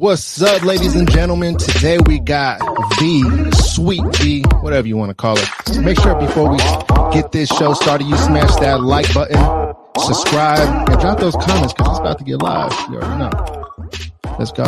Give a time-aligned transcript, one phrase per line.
[0.00, 1.56] What's up, ladies and gentlemen?
[1.56, 2.60] Today we got
[2.98, 3.22] V,
[3.52, 5.80] Sweet V, whatever you want to call it.
[5.82, 6.58] Make sure before we
[7.12, 9.36] get this show started, you smash that like button,
[9.98, 12.72] subscribe, and drop those comments because it's about to get live.
[12.88, 13.30] You already know.
[14.38, 14.64] Let's go.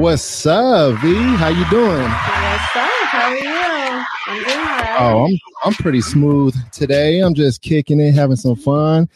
[0.00, 1.14] What's up, V?
[1.14, 2.02] How you doing?
[2.02, 2.90] What's up?
[3.08, 4.04] How are you?
[4.26, 4.96] I'm doing right.
[5.00, 7.20] Oh, I'm I'm pretty smooth today.
[7.20, 9.08] I'm just kicking it, having some fun,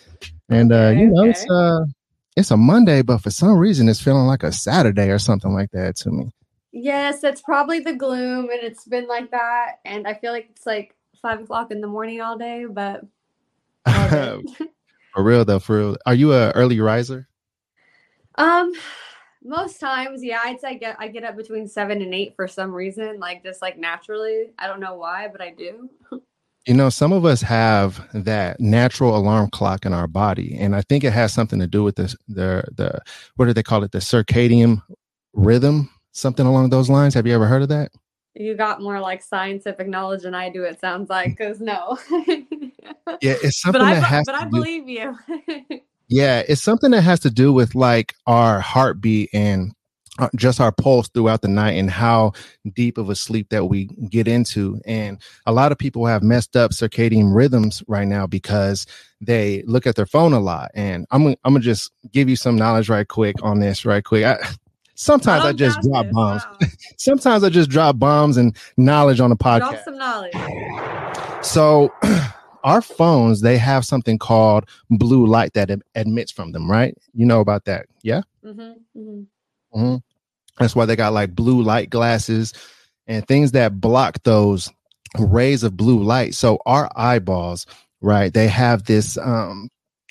[0.48, 1.84] and uh, Okay, you know, it's uh,
[2.36, 5.71] it's a Monday, but for some reason, it's feeling like a Saturday or something like
[5.72, 6.32] that to me.
[6.72, 9.81] Yes, it's probably the gloom, and it's been like that.
[9.85, 13.05] And I feel like it's like five o'clock in the morning all day, but
[13.86, 15.96] for real though, for real.
[16.07, 17.29] Are you a early riser?
[18.36, 18.72] um,
[19.44, 22.49] most times, yeah, I'd say I get I get up between seven and eight for
[22.49, 24.53] some reason, like just like naturally.
[24.58, 25.91] I don't know why, but I do.
[26.66, 30.82] You know, some of us have that natural alarm clock in our body, and I
[30.82, 33.00] think it has something to do with this the the
[33.36, 33.91] what do they call it?
[33.91, 34.80] The circadian
[35.33, 37.14] rhythm, something along those lines.
[37.14, 37.90] Have you ever heard of that?
[38.34, 40.62] You got more like scientific knowledge than I do.
[40.64, 41.98] It sounds like, because no.
[43.20, 45.18] Yeah, it's something I that be- has but to I do- believe you.
[46.08, 49.72] Yeah, it's something that has to do with like our heartbeat and
[50.36, 52.32] just our pulse throughout the night and how
[52.74, 54.80] deep of a sleep that we get into.
[54.84, 58.86] And a lot of people have messed up circadian rhythms right now because
[59.20, 60.70] they look at their phone a lot.
[60.74, 64.05] And I'm gonna- I'm gonna just give you some knowledge right quick on this right
[64.05, 64.24] quick.
[64.24, 64.36] I,
[64.94, 66.42] sometimes I, just drop bombs.
[66.60, 66.68] Wow.
[66.98, 69.58] Sometimes I just drop bombs and knowledge on the podcast.
[69.58, 70.34] Drop some knowledge.
[71.42, 71.90] So
[72.64, 76.94] our phones, they have something called blue light that em- emits from them, right?
[77.14, 77.86] You know about that.
[78.02, 78.22] Yeah.
[78.44, 79.22] hmm hmm
[79.72, 79.96] hmm
[80.58, 82.52] That's why they got like blue light glasses
[83.06, 84.70] and things that block those
[85.18, 86.34] rays of blue light.
[86.34, 87.66] So our eyeballs,
[88.00, 89.68] right, they have this um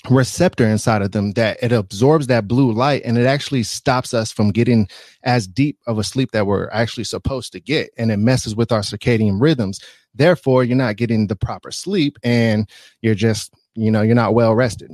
[0.10, 4.32] receptor inside of them that it absorbs that blue light and it actually stops us
[4.32, 4.88] from getting
[5.24, 8.72] as deep of a sleep that we're actually supposed to get and it messes with
[8.72, 9.80] our circadian rhythms
[10.16, 12.68] therefore you're not getting the proper sleep and
[13.02, 14.92] you're just you know you're not well rested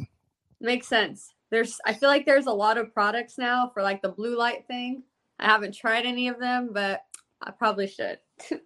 [0.59, 1.33] Makes sense.
[1.49, 4.65] There's I feel like there's a lot of products now for like the blue light
[4.67, 5.03] thing.
[5.39, 7.01] I haven't tried any of them, but
[7.41, 8.19] I probably should.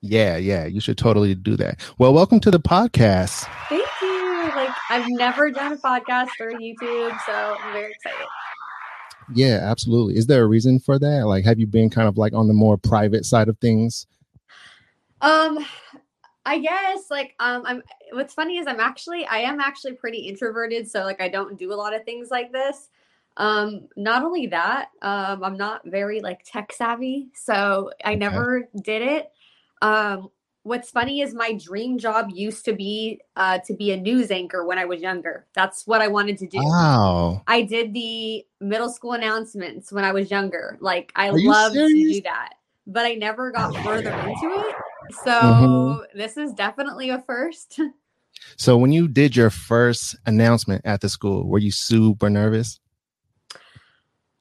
[0.00, 4.28] yeah yeah you should totally do that well welcome to the podcast Thank you.
[4.54, 8.26] Like I've never done a podcast or YouTube, so I'm very excited.
[9.34, 10.16] Yeah, absolutely.
[10.16, 11.26] Is there a reason for that?
[11.26, 14.06] Like, have you been kind of like on the more private side of things?
[15.20, 15.58] Um
[16.48, 17.82] I guess like um I'm
[18.12, 21.72] what's funny is I'm actually I am actually pretty introverted, so like I don't do
[21.72, 22.88] a lot of things like this.
[23.36, 28.18] Um not only that, um I'm not very like tech savvy, so I Okay.
[28.20, 29.30] never did it.
[29.82, 30.30] Um
[30.62, 34.64] what's funny is my dream job used to be uh to be a news anchor
[34.64, 35.46] when I was younger.
[35.54, 36.58] That's what I wanted to do.
[36.58, 37.42] Wow.
[37.46, 40.78] I did the middle school announcements when I was younger.
[40.80, 41.80] Like I Are loved to
[42.14, 42.54] do that,
[42.86, 44.76] but I never got further into it.
[45.10, 46.02] So Mhm.
[46.14, 47.80] this is definitely a first.
[48.56, 52.78] So, when you did your first announcement at the school, were you super nervous?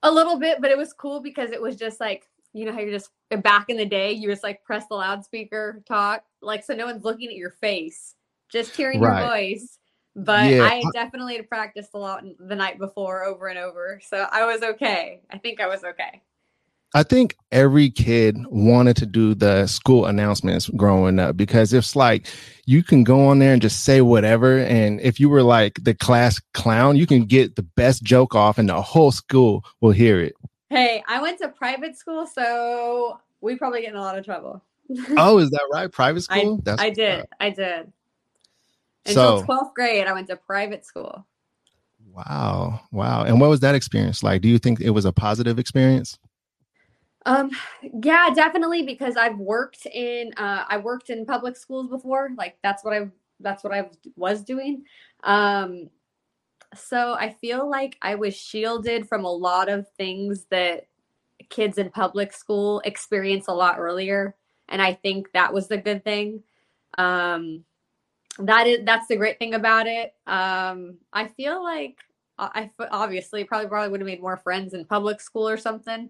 [0.03, 2.79] a little bit, but it was cool because it was just like, you know how
[2.79, 3.09] you're just
[3.41, 7.03] back in the day, you just like press the loudspeaker, talk, like so no one's
[7.03, 8.15] looking at your face,
[8.49, 9.19] just hearing Right.
[9.19, 9.79] your voice.
[10.15, 10.63] But Yeah.
[10.63, 13.99] I definitely had practiced a lot the night before over and over.
[14.07, 15.21] So I was okay.
[15.31, 16.21] I think I was okay.
[16.93, 22.27] I think every kid wanted to do the school announcements growing up because it's like
[22.65, 24.57] you can go on there and just say whatever.
[24.59, 28.57] And if you were like the class clown, you can get the best joke off
[28.57, 30.33] and the whole school will hear it.
[30.69, 34.63] Hey, I went to private school, so we probably get in a lot of trouble.
[35.17, 35.91] Oh, is that right?
[35.91, 36.61] Private I, school?
[36.63, 37.19] That's I did.
[37.21, 37.27] up.
[37.41, 37.91] I did.
[39.05, 41.25] Until So- 12th grade, I went to private school.
[42.13, 42.79] Wow.
[42.91, 43.23] Wow.
[43.23, 44.41] And what was that experience like?
[44.41, 46.17] Do you think it was a positive experience?
[47.27, 47.51] Um,
[48.03, 52.29] yeah, definitely because I've worked in uh I worked in public schools before.
[52.37, 53.09] Like that's what I
[53.41, 54.85] that's what I was doing.
[55.23, 55.89] Um
[56.75, 60.87] so I feel like I was shielded from a lot of things that
[61.49, 64.35] kids in public school experience a lot earlier
[64.69, 66.43] and I think that was the good thing.
[66.97, 67.65] Um
[68.39, 70.13] that is that's the great thing about it.
[70.27, 71.97] Um I feel like
[72.37, 76.09] I I- obviously probably probably would have made more friends in public school or something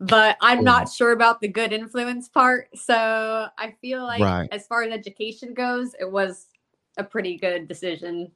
[0.00, 2.68] but I'm not sure about the good influence part.
[2.76, 4.48] So I feel like, Right.
[4.52, 6.48] as far as education goes, it was
[6.96, 8.30] a pretty good decision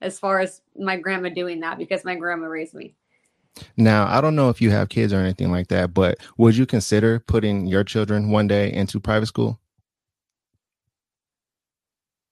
[0.00, 2.94] as far as my grandma doing that because my grandma raised me.
[3.76, 6.66] Now, I don't know if you have kids or anything like that, but would you
[6.66, 9.60] consider putting your children one day into private school?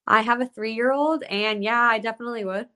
[0.06, 2.68] I have a three year old, and yeah, I definitely would.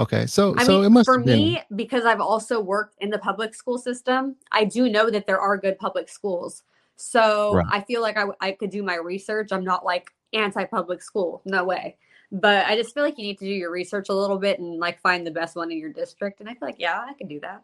[0.00, 3.18] Okay, so I so mean, it must for me, because I've also worked in the
[3.18, 6.62] public school system, I do know that there are good public schools.
[6.96, 7.66] So right.
[7.70, 9.52] I feel like I, I could do my research.
[9.52, 11.98] I'm not like anti public school, no way.
[12.32, 14.78] But I just feel like you need to do your research a little bit and
[14.78, 16.40] like find the best one in your district.
[16.40, 17.62] And I feel like, yeah, I can do that.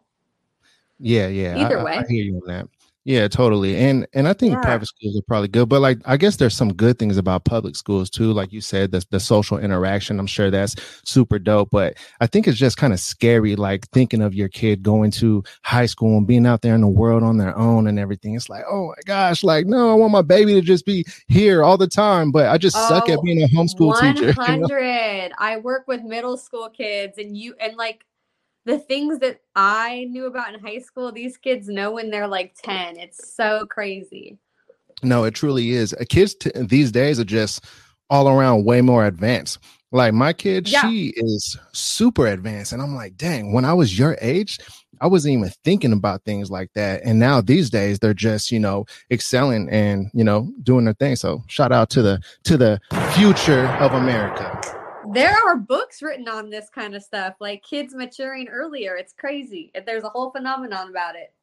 [0.99, 1.57] Yeah, yeah.
[1.57, 1.97] Either I, way.
[1.97, 2.67] I hear you on that.
[3.07, 3.77] Yeah, totally.
[3.77, 4.59] And and I think Yeah.
[4.61, 7.77] private schools are probably good, but like I guess there's some good things about public
[7.77, 8.33] schools too.
[8.33, 10.19] Like you said, the the social interaction.
[10.19, 10.75] I'm sure that's
[11.05, 11.69] super dope.
[11.71, 15.41] But I think it's just kind of scary, like thinking of your kid going to
[15.63, 18.35] high school and being out there in the world on their own and everything.
[18.35, 21.63] It's like, oh my gosh, like no, I want my baby to just be here
[21.63, 22.29] all the time.
[22.29, 24.35] But I just suck at Oh, being a homeschool teacher.
[24.47, 24.67] you know?
[24.67, 25.31] 100.
[25.39, 28.03] I work with middle school kids and you and like
[28.67, 32.53] the things that I knew about in high school, these kids know when they're like
[32.63, 32.97] 10.
[32.97, 34.37] It's so crazy.
[35.01, 35.93] No, it truly is.
[35.93, 37.63] Uh, Kids t- these days are just
[38.09, 39.59] all around way more advanced.
[39.91, 40.81] Like my kid, Yeah.
[40.89, 42.73] she is super advanced.
[42.73, 44.59] And I'm like, dang, when I was your age,
[44.99, 47.01] I wasn't even thinking about things like that.
[47.05, 51.15] And now these days they're just, you know, excelling and, you know, doing their thing.
[51.15, 52.81] So shout out to the to the
[53.13, 54.76] future of America.
[55.13, 58.95] There are books written on this kind of stuff, like kids maturing earlier.
[58.95, 59.71] It's crazy.
[59.85, 61.33] There's a whole phenomenon about it.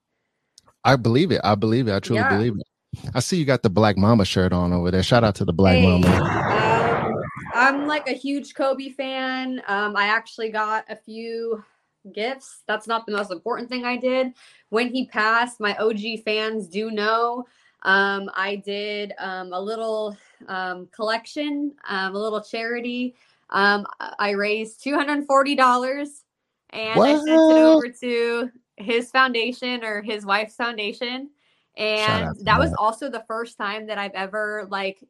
[0.84, 1.40] I believe it.
[1.44, 1.94] I believe it.
[1.94, 2.28] I truly Yeah.
[2.28, 2.66] believe it.
[3.14, 5.02] I see you got the Black Mamba shirt on over there.
[5.02, 6.08] Shout out to the Black Hey, Mamba.
[6.08, 7.22] um,
[7.54, 9.62] I'm like a huge Kobe fan.
[9.66, 11.64] Um, I actually got a few
[12.12, 12.62] gifts.
[12.68, 14.34] That's not the most important thing I did.
[14.68, 17.46] When he passed, my OG fans do know.
[17.82, 20.16] Um, I did um, a little
[20.48, 23.14] um, collection, um, a little charity.
[23.50, 23.86] Um,
[24.18, 26.24] I raised two hundred and forty dollars,
[26.70, 31.30] and I sent it over to his foundation or his wife's foundation.
[31.76, 32.78] And that was that.
[32.78, 35.02] also the first time that I've ever like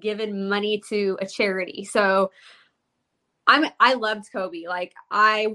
[0.00, 1.84] given money to a charity.
[1.84, 2.30] So
[3.46, 4.64] I'm I loved Kobe.
[4.68, 5.54] Like I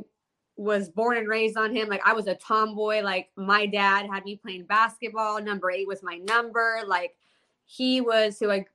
[0.56, 1.90] was born and raised on him.
[1.90, 3.02] Like I was a tomboy.
[3.02, 5.42] Like my dad had me playing basketball.
[5.42, 6.80] Number eight was my number.
[6.88, 7.16] Like
[7.66, 8.66] he was who I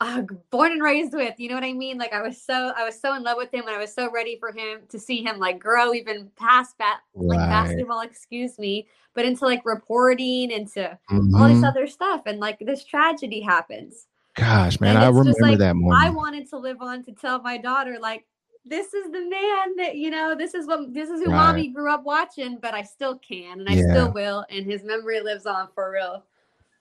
[0.00, 1.34] uh, born and raised with.
[1.38, 1.98] You know what I mean?
[1.98, 4.10] Like I was so I was so in love with him, and I was so
[4.10, 7.48] ready for him to see him like grow even past bat like Right.
[7.48, 8.00] basketball.
[8.02, 11.48] Excuse me, but into like reporting into all Mhm.
[11.54, 14.06] this other stuff, and like this tragedy happens.
[14.34, 16.06] Gosh, man, I it's just remember like, that morning.
[16.06, 18.24] I wanted to live on to tell my daughter like
[18.64, 21.36] this is the man that you know this is what this is who Right.
[21.36, 23.90] mommy grew up watching but i still can and i Yeah.
[23.90, 26.22] still will and his memory lives on for real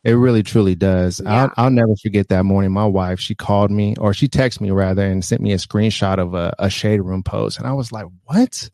[0.08, 1.20] It really truly does.
[1.24, 1.44] Yeah.
[1.44, 2.72] I'll, I'll never forget that morning.
[2.72, 6.18] My wife, she called me or she texted me rather and sent me a screenshot
[6.18, 7.58] of a, a shade room post.
[7.60, 8.70] And I was like, what?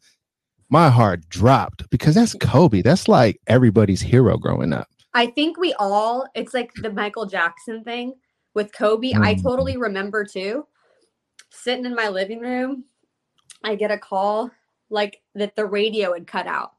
[0.69, 2.81] My heart dropped because that's Kobe.
[2.83, 4.87] That's like everybody's hero growing up.
[5.15, 8.13] i think we all it's like the michael jackson thing
[8.55, 9.43] with kobe i Mhm.
[9.43, 10.65] totally remember too
[11.51, 12.85] sitting in my living room
[13.63, 14.49] i get a call
[14.89, 16.71] like that the radio had cut out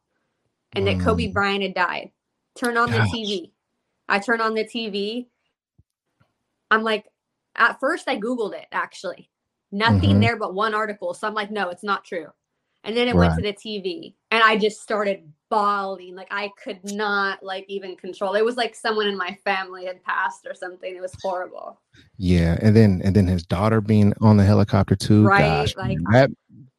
[0.75, 1.33] and that kobe Mm.
[1.33, 2.11] bryant had died
[2.57, 3.53] turn on the tv
[4.09, 5.27] i turn on the tv
[6.71, 7.05] i'm like
[7.57, 9.31] at first i googled it actually.
[9.73, 10.21] Nothing Mhm.
[10.21, 11.15] there but one article.
[11.15, 12.29] So i'm like no it's not true.
[12.87, 16.15] And then it went to the tv and i just started bawling.
[16.15, 18.45] Like i could not like even control it.
[18.45, 20.95] Was like someone in my family had passed or something.
[20.95, 21.81] It was horrible.
[22.19, 22.59] Yeah.
[22.61, 25.25] And then, and then his daughter being on the helicopter too.
[25.27, 26.31] Right, Gosh, like- man, that,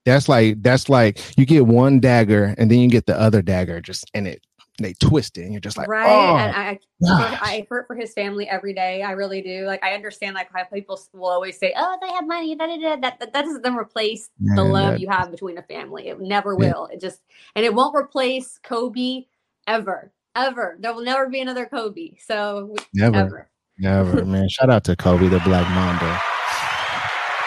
[0.05, 3.81] that's like, that's like you get one dagger and then you get the other dagger
[3.81, 4.41] just, in it,
[4.77, 7.39] they twist it and you're just like, right oh, and I, I gosh.
[7.41, 9.01] I hurt for his family every day.
[9.03, 9.65] I really do.
[9.65, 12.77] Like I understand like how people will always say, "Oh, they have money." Da, da,
[12.77, 12.95] da.
[12.97, 16.09] That, that that doesn't then replace the Man, love that- you have between a family.
[16.09, 16.57] It never Yeah.
[16.73, 16.89] will.
[16.91, 17.21] It just
[17.55, 19.25] and it won't replace Kobe
[19.67, 20.77] ever, ever.
[20.79, 22.15] There will never be another Kobe.
[22.19, 23.15] So never.
[23.17, 23.49] ever.
[23.77, 24.49] Never, man.
[24.49, 26.19] Shout out to Kobe, the Black Mamba.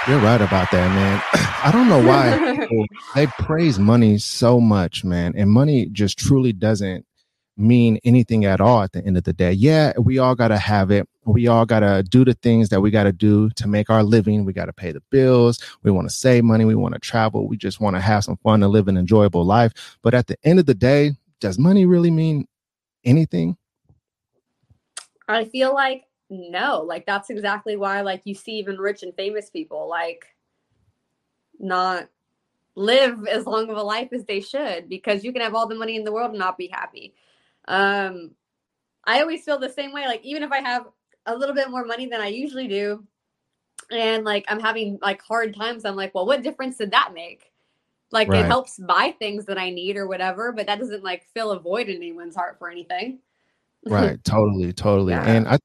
[0.07, 1.23] You're right about that, man.
[1.63, 2.67] I don't know why
[3.15, 5.35] they praise money so much, man.
[5.37, 7.05] And money just truly doesn't
[7.59, 9.53] mean anything at all at the end of the day.
[9.53, 11.09] Yeah, we all got to have it.
[11.25, 14.03] We all got to do the things that we got to do to make our
[14.03, 14.45] living.
[14.45, 15.59] We got to pay the bills.
[15.83, 16.65] We want to save money.
[16.65, 17.49] We want to travel.
[17.49, 19.99] We just want to have some fun and live an enjoyable life.
[20.03, 22.47] But at the end of the day, does money really mean
[23.05, 23.57] anything?
[25.29, 29.49] I feel like no, like that's exactly why like you see even rich and famous
[29.49, 30.27] people like
[31.59, 32.09] not
[32.75, 35.75] live as long of a life as they should because you can have all the
[35.75, 37.15] money in the world and not be happy.
[37.69, 38.33] Um
[39.05, 40.87] I always feel the same way like even if I have
[41.27, 43.07] a little bit more money than I usually do
[43.91, 47.53] and like I'm having like hard times I'm like, well what difference did that make?
[48.11, 48.41] Like Right.
[48.41, 51.61] it helps buy things that I need or whatever, but that doesn't like fill a
[51.61, 53.21] void in anyone's heart for anything.
[53.89, 55.23] right totally totally Yeah.
[55.23, 55.59] and i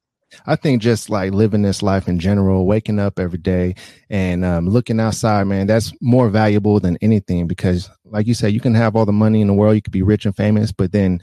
[0.45, 3.75] I think just like living this life in general, waking up every day
[4.09, 8.59] and um, looking outside, man, that's more valuable than anything because, like you said, you
[8.59, 10.91] can have all the money in the world, you could be rich and famous, but
[10.91, 11.21] then,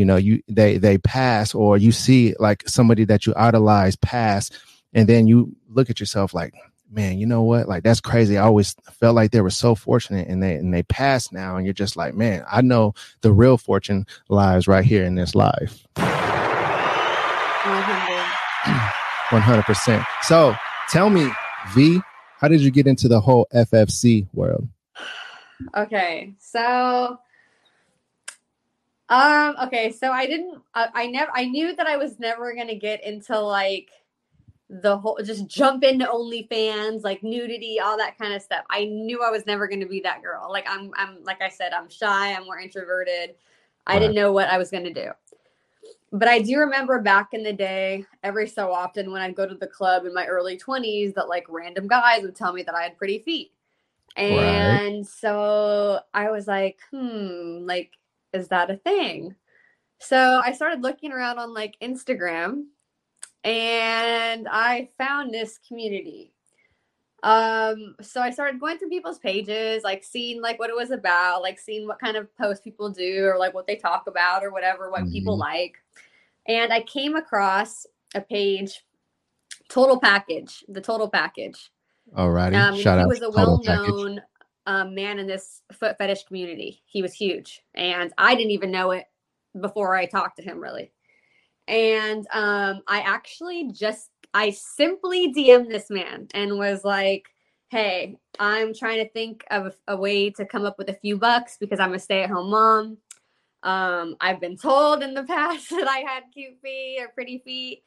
[0.00, 4.50] you know, you they they pass, or you see like somebody that you idolize pass,
[4.94, 6.54] and then you look at yourself like,
[6.90, 7.68] man, you know what?
[7.68, 8.38] Like that's crazy.
[8.38, 11.66] I always felt like they were so fortunate and they and they pass now, and
[11.66, 15.86] you're just like, man, I know the real fortune lies right here in this life.
[15.96, 16.56] Mm-hmm.
[19.36, 20.06] 100%.
[20.22, 20.54] So
[20.88, 21.30] tell me,
[21.74, 22.00] V,
[22.38, 24.66] how did you get into the whole FFC world?
[25.76, 27.18] Okay, so
[29.10, 32.68] um okay, so I didn't uh, I never I knew that I was never going
[32.68, 33.90] to get into like
[34.68, 38.64] the whole just jump into OnlyFans, like nudity, all that kind of stuff.
[38.70, 40.48] I knew I was never going to be that girl.
[40.50, 43.34] Like I'm I'm like I said, I'm shy, I'm more introverted.
[43.86, 43.98] I right.
[43.98, 45.10] didn't know what I was going to do
[46.12, 49.54] but I do remember back in the day, every so often when I'd go to
[49.54, 52.82] the club in my early 20s, that like random guys would tell me that I
[52.82, 53.52] had pretty feet.
[54.16, 55.06] And right.
[55.06, 57.92] so I was like, hmm, like,
[58.32, 59.34] is that a thing?
[59.98, 62.64] So I started looking around on like Instagram
[63.44, 66.32] and I found this community.
[67.22, 71.42] Um, so I started going through people's pages, like seeing like what it was about,
[71.42, 74.52] like seeing what kind of posts people do or like what they talk about or
[74.52, 75.12] whatever, what mm-hmm.
[75.12, 75.74] people like.
[76.48, 78.80] And I came across a page,
[79.68, 81.70] Total Package, the Total Package.
[82.16, 82.54] Alrighty.
[82.54, 84.22] Um, Shout he out was a well-known
[84.66, 86.82] um, man in this foot fetish community.
[86.86, 89.06] He was huge, and I didn't even know it
[89.60, 90.92] before I talked to him, really.
[91.68, 97.28] And um, I actually just I simply DM'd this man and was like,
[97.70, 101.56] hey, I'm trying to think of a way to come up with a few bucks
[101.58, 102.98] because I'm a stay at home mom.
[103.62, 107.82] Um, I've been told in the past that I had cute feet or pretty feet.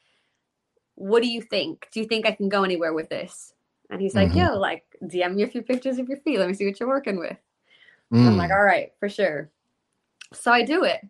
[0.96, 1.88] What do you think?
[1.92, 3.53] Do you think I can go anywhere with this?
[3.90, 4.40] And he's like, mm-hmm.
[4.54, 6.40] yo, like, DM me a few pictures of your feet.
[6.40, 7.38] Let me see what you're working with.
[8.13, 8.28] Mm.
[8.28, 8.56] I'm like, mm.
[8.56, 9.50] all right, for sure.
[10.34, 11.02] So I do it.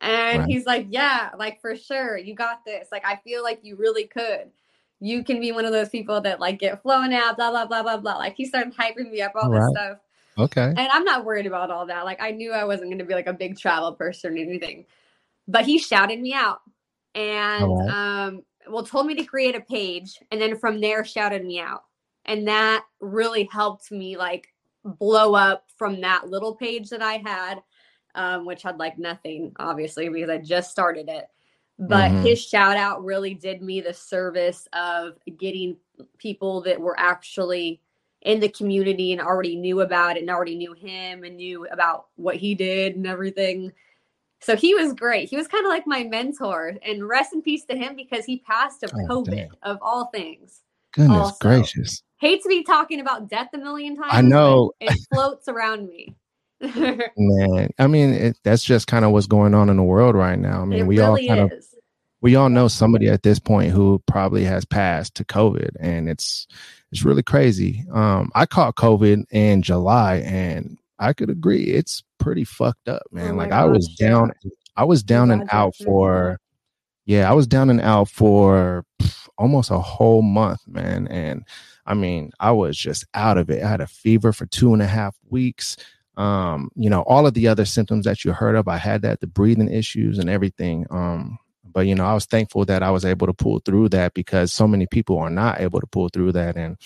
[0.00, 0.48] And right.
[0.48, 2.88] he's like, yeah, like for sure, you got this.
[2.92, 4.50] Like, I feel like you really could
[5.00, 7.82] you can be one of those people that like get flown out, blah, blah, blah,
[7.82, 8.16] blah, blah.
[8.16, 9.70] Like he started hyping me up, all, all this right.
[9.70, 9.98] stuff.
[10.38, 10.62] Okay.
[10.62, 12.04] And I'm not worried about all that.
[12.04, 14.86] Like I knew I wasn't going to be like a big travel person or anything,
[15.46, 16.60] but he shouted me out
[17.14, 18.26] and, right.
[18.26, 21.84] um, well, told me to create a page and then from there shouted me out.
[22.28, 24.54] And that really helped me like
[24.84, 27.62] blow up from that little page that I had,
[28.14, 31.28] um, which had like nothing, obviously, because I just started it
[31.78, 32.22] but mm-hmm.
[32.22, 35.76] his shout out really did me the service of getting
[36.18, 37.80] people that were actually
[38.22, 42.06] in the community and already knew about it and already knew him and knew about
[42.16, 43.72] what he did and everything.
[44.40, 45.28] So he was great.
[45.28, 46.76] He was kind of like my mentor.
[46.82, 49.50] And rest in peace to him because he passed of oh, COVID damn.
[49.62, 50.62] of all things.
[50.92, 51.36] Goodness also.
[51.40, 52.02] gracious.
[52.18, 54.10] Hate to be talking about death a million times.
[54.12, 54.72] I know.
[54.80, 56.16] It floats around me.
[56.60, 60.38] Man, I mean, it, that's just kind of what's going on in the world right
[60.38, 60.60] now.
[60.60, 61.72] I mean, it we really all kind is.
[61.72, 61.78] of
[62.20, 66.48] we all know somebody at this point who probably has passed to COVID, and it's
[66.90, 67.84] it's really crazy.
[67.92, 73.34] Um, I caught COVID in July, and I could agree it's pretty fucked up, man.
[73.34, 74.32] Oh like gosh, I was down.
[74.76, 76.38] I was down and out for,
[77.04, 78.84] yeah, I was down and out for
[79.36, 81.08] almost a whole month, man.
[81.08, 81.44] And
[81.88, 83.62] I mean, I was just out of it.
[83.62, 85.76] I had a fever for two and a half weeks.
[86.16, 89.20] Um, you know, all of the other symptoms that you heard of, I had that,
[89.20, 90.86] the breathing issues and everything.
[90.90, 91.38] Um,
[91.72, 94.52] but you know i was thankful that i was able to pull through that because
[94.52, 96.76] so many people are not able to pull through that and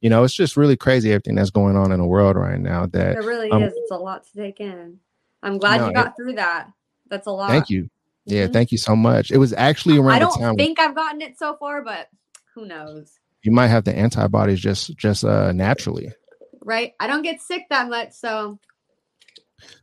[0.00, 2.86] you know it's just really crazy everything that's going on in the world right now
[2.86, 4.98] that it really um, is it's a lot to take in
[5.42, 6.68] i'm glad no, you got it, through that
[7.08, 7.88] that's a lot thank you
[8.24, 8.52] yeah mm-hmm.
[8.52, 11.54] thank you so much it was actually around i don't think i've gotten it so
[11.56, 12.08] far but
[12.54, 16.12] who knows you might have the antibodies just just uh naturally
[16.62, 18.58] right i don't get sick that much so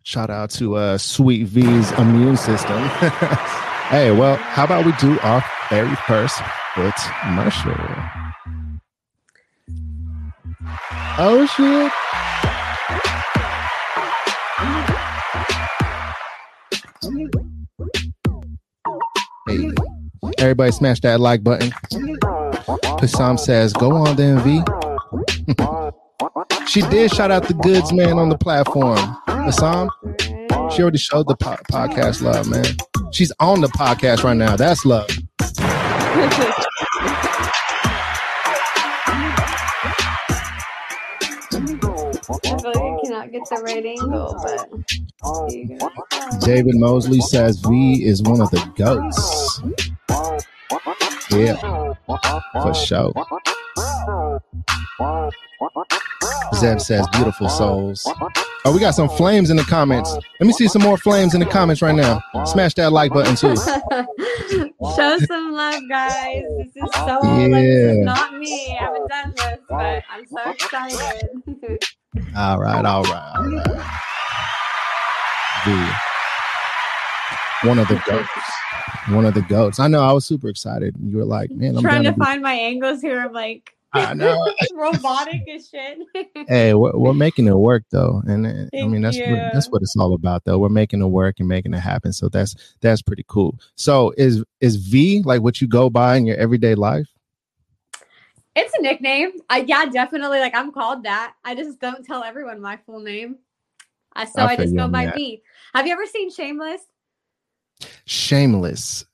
[0.04, 2.90] shout out to uh sweet v's immune system
[3.92, 6.40] Hey, well, how about we do our very first
[6.74, 6.96] foot
[7.32, 7.76] mushroom?
[11.18, 11.92] Oh shit.
[19.50, 19.72] Hey,
[20.38, 21.74] everybody smash that like button.
[22.98, 24.62] Passam says, go on then, V.
[26.68, 28.98] she did shout out the goods man on the platform.
[29.28, 29.90] Passam,
[30.72, 32.66] she already showed the po- podcast love, man.
[33.12, 34.56] She's on the podcast right now.
[34.56, 35.10] That's love.
[42.64, 44.70] I cannot get the right angle, but
[46.42, 49.62] David Mosley says V is one of the goats.
[51.32, 51.94] Yeah,
[52.62, 53.14] for sure.
[56.56, 58.06] Zeb says, beautiful souls.
[58.66, 60.14] Oh, we got some flames in the comments.
[60.40, 62.22] Let me see some more flames in the comments right now.
[62.46, 63.56] Smash that like button too.
[64.96, 66.44] Show some love, guys.
[66.58, 67.48] This is so yeah.
[67.48, 68.78] like, this is not me.
[68.80, 71.30] I haven't done this, but I'm so excited.
[72.36, 73.66] all right, all right, all right.
[75.66, 76.11] The
[77.64, 78.30] one of the goats.
[79.10, 79.80] One of the goats.
[79.80, 80.96] I know I was super excited.
[81.02, 83.20] You were like, man, I'm trying to, find my angles here.
[83.20, 84.54] I'm like, I know.
[84.74, 86.00] robotic as shit.
[86.48, 89.82] hey, we're, we're, making it work though, and uh, I mean that's what, that's what
[89.82, 90.60] it's all about though.
[90.60, 92.14] We're making it work and making it happen.
[92.14, 93.60] So that's that's pretty cool.
[93.76, 97.08] So is is V like what you go by in your everyday life?
[98.56, 99.32] It's a nickname.
[99.50, 100.40] I yeah, definitely.
[100.40, 101.34] Like I'm called that.
[101.44, 103.40] I just don't tell everyone my full name.
[104.14, 105.16] I so I, I just go by that.
[105.16, 105.42] V.
[105.74, 106.82] Have you ever seen Shameless?
[108.06, 109.06] Shameless.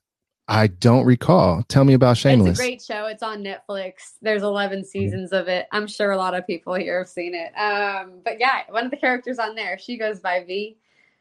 [0.50, 1.62] I don't recall.
[1.68, 2.52] Tell me about Shameless.
[2.52, 3.06] It's a great show.
[3.06, 4.14] It's on Netflix.
[4.22, 5.66] There's 11 seasons of it.
[5.72, 7.52] I'm sure a lot of people here have seen it.
[7.58, 10.78] Um, but yeah, one of the characters on there, she goes by V,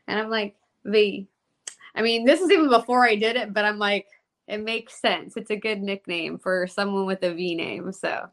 [0.07, 1.27] and I'm like V.
[1.93, 4.07] I mean, this is even before I did it, but I'm like,
[4.47, 5.35] it makes sense.
[5.35, 7.91] It's a good nickname for someone with a V name.
[7.91, 8.29] So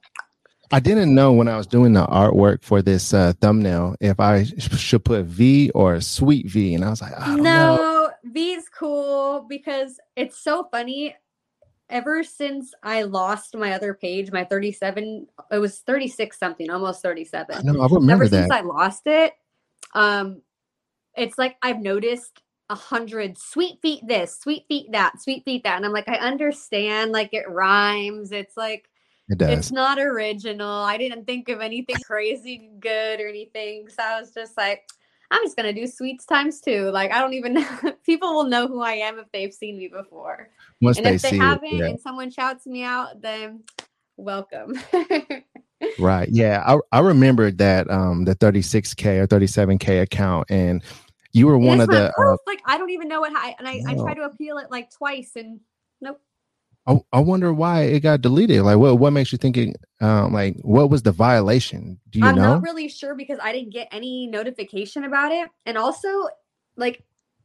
[0.71, 4.44] I didn't know when I was doing the artwork for this uh, thumbnail if I
[4.44, 7.94] should put V or a Sweet V, and I was like, I don't no, know.
[8.25, 11.14] V is cool because it's so funny.
[11.90, 17.66] Ever since I lost my other page, my 37, it was 36 something, almost 37.
[17.66, 18.37] No, I remember Ever that.
[18.37, 19.35] since I lost it,
[19.95, 20.40] um,
[21.14, 22.40] it's like I've noticed
[22.71, 25.76] a hundred sweet feet this, sweet feet that, sweet feet that.
[25.76, 28.33] And I'm like, I understand, like it rhymes.
[28.33, 28.88] It's like
[29.28, 29.50] it does.
[29.50, 30.69] It's not original.
[30.69, 33.88] I didn't think of anything crazy good or anything.
[33.88, 34.88] So I was just like,
[35.31, 36.90] I'm just gonna do sweets times two.
[36.90, 37.78] Like I don't even know.
[38.04, 40.50] people will know who I am if they've seen me before.
[40.81, 41.87] Once and they if they haven't, it, yeah.
[41.87, 43.62] and someone shouts me out, then
[44.16, 44.78] welcome.
[45.99, 46.28] right.
[46.31, 46.62] Yeah.
[46.66, 50.83] I I remember that um the 36k or 37k account and
[51.33, 53.78] you were one of the uh, like I don't even know what I and I,
[53.78, 53.91] no.
[53.91, 55.60] I tried to appeal it like twice and.
[56.86, 58.62] I, I wonder why it got deleted.
[58.62, 59.76] Like, what what makes you think it?
[60.00, 61.99] Um, like, what was the violation?
[62.10, 62.42] Do you I'm know?
[62.42, 66.28] I'm not really sure because I didn't get any notification about it, and also,
[66.76, 67.04] like,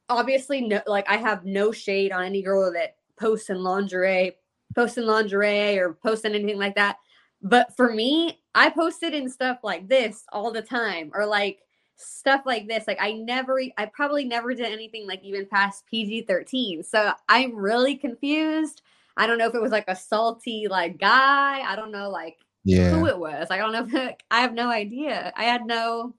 [0.10, 4.34] obviously, no, like I have no shade on any girl that posts in lingerie,
[4.76, 6.98] posts in lingerie, or posts in anything like that.
[7.42, 11.60] But for me, I posted in stuff like this all the time, or like
[11.96, 12.86] stuff like this.
[12.88, 16.84] Like I never, I probably never did anything like even past PG 13.
[16.84, 18.82] So I'm really confused
[19.20, 21.60] I don't know if it was like a salty like guy.
[21.60, 22.92] I don't know like yeah.
[22.92, 23.48] who it was.
[23.52, 23.86] I don't know.
[23.86, 25.34] If, I have no idea.
[25.36, 26.16] I had no.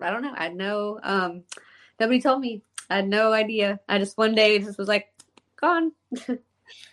[0.00, 0.32] I don't know.
[0.34, 1.00] I had no.
[1.02, 1.42] Um,
[1.98, 2.62] nobody told me.
[2.88, 3.80] I had no idea.
[3.88, 5.08] I just one day just was like,
[5.60, 5.90] gone.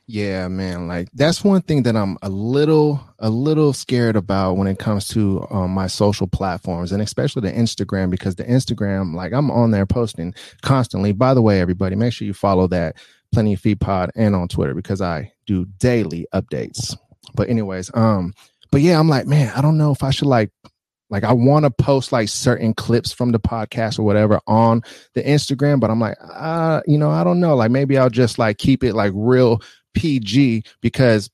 [0.08, 0.88] yeah, man.
[0.88, 5.08] Like that's one thing that I'm a little, a little scared about when it comes
[5.10, 9.70] to um, my social platforms and especially the Instagram because the Instagram, like I'm on
[9.70, 11.12] there posting constantly.
[11.12, 12.96] By the way, everybody, make sure you follow that
[13.34, 16.98] Plenty of Feet Pod and on Twitter because I do daily updates.
[17.34, 18.34] But anyways, um,
[18.72, 20.52] but yeah, I'm like, man, I don't know if I should like
[21.12, 24.82] like I want to post like certain clips from the podcast or whatever on
[25.14, 27.56] the Instagram, but I'm like, uh, you know, I don't know.
[27.56, 29.62] Like maybe I'll just like keep it like real
[29.94, 31.30] PG because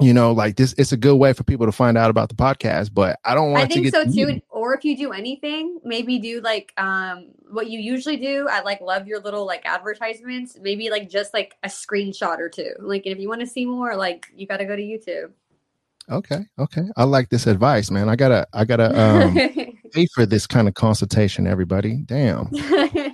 [0.00, 2.34] you know, like this, it's a good way for people to find out about the
[2.34, 2.92] podcast.
[2.92, 3.70] But I don't want.
[3.70, 4.40] To I think so too.
[4.50, 8.48] Or if you do anything, maybe do like um what you usually do.
[8.50, 10.58] I like love your little like advertisements.
[10.60, 12.72] Maybe like just like a screenshot or two.
[12.78, 15.32] Like if you want to see more, like you got to go to YouTube.
[16.10, 16.82] Okay, okay.
[16.96, 18.08] I like this advice, man.
[18.08, 19.34] I gotta, I gotta um,
[19.92, 21.46] pay for this kind of consultation.
[21.46, 22.50] Everybody, damn.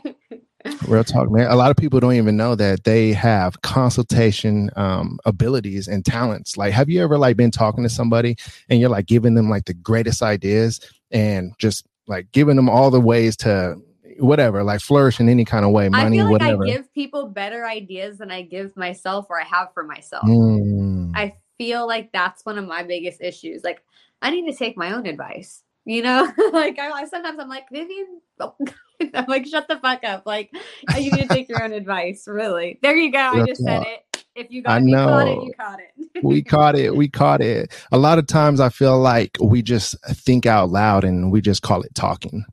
[0.89, 1.51] Real talk, man.
[1.51, 6.57] A lot of people don't even know that they have consultation um, abilities and talents.
[6.57, 8.37] Like, have you ever like been talking to somebody
[8.69, 12.91] and you're like giving them like the greatest ideas and just like giving them all
[12.91, 13.77] the ways to
[14.19, 16.65] whatever, like flourish in any kind of way, money, I feel like whatever.
[16.65, 20.25] I give people better ideas than I give myself or I have for myself.
[20.25, 21.13] Mm.
[21.15, 23.65] I feel like that's one of my biggest issues.
[23.65, 23.83] Like,
[24.23, 25.63] I need to take my own advice.
[25.85, 28.21] You know, like I, sometimes I'm like Vivian.
[28.41, 28.57] Oh.
[29.15, 30.25] I'm like, shut the fuck up.
[30.27, 30.51] Like,
[30.99, 32.27] you need to take your own advice.
[32.27, 32.79] Really.
[32.83, 33.19] There you go.
[33.19, 34.25] I just said it.
[34.35, 35.07] If you got I know.
[35.07, 36.25] caught it, you caught it.
[36.25, 36.95] we caught it.
[36.95, 37.73] We caught it.
[37.91, 41.63] A lot of times I feel like we just think out loud and we just
[41.63, 42.45] call it talking.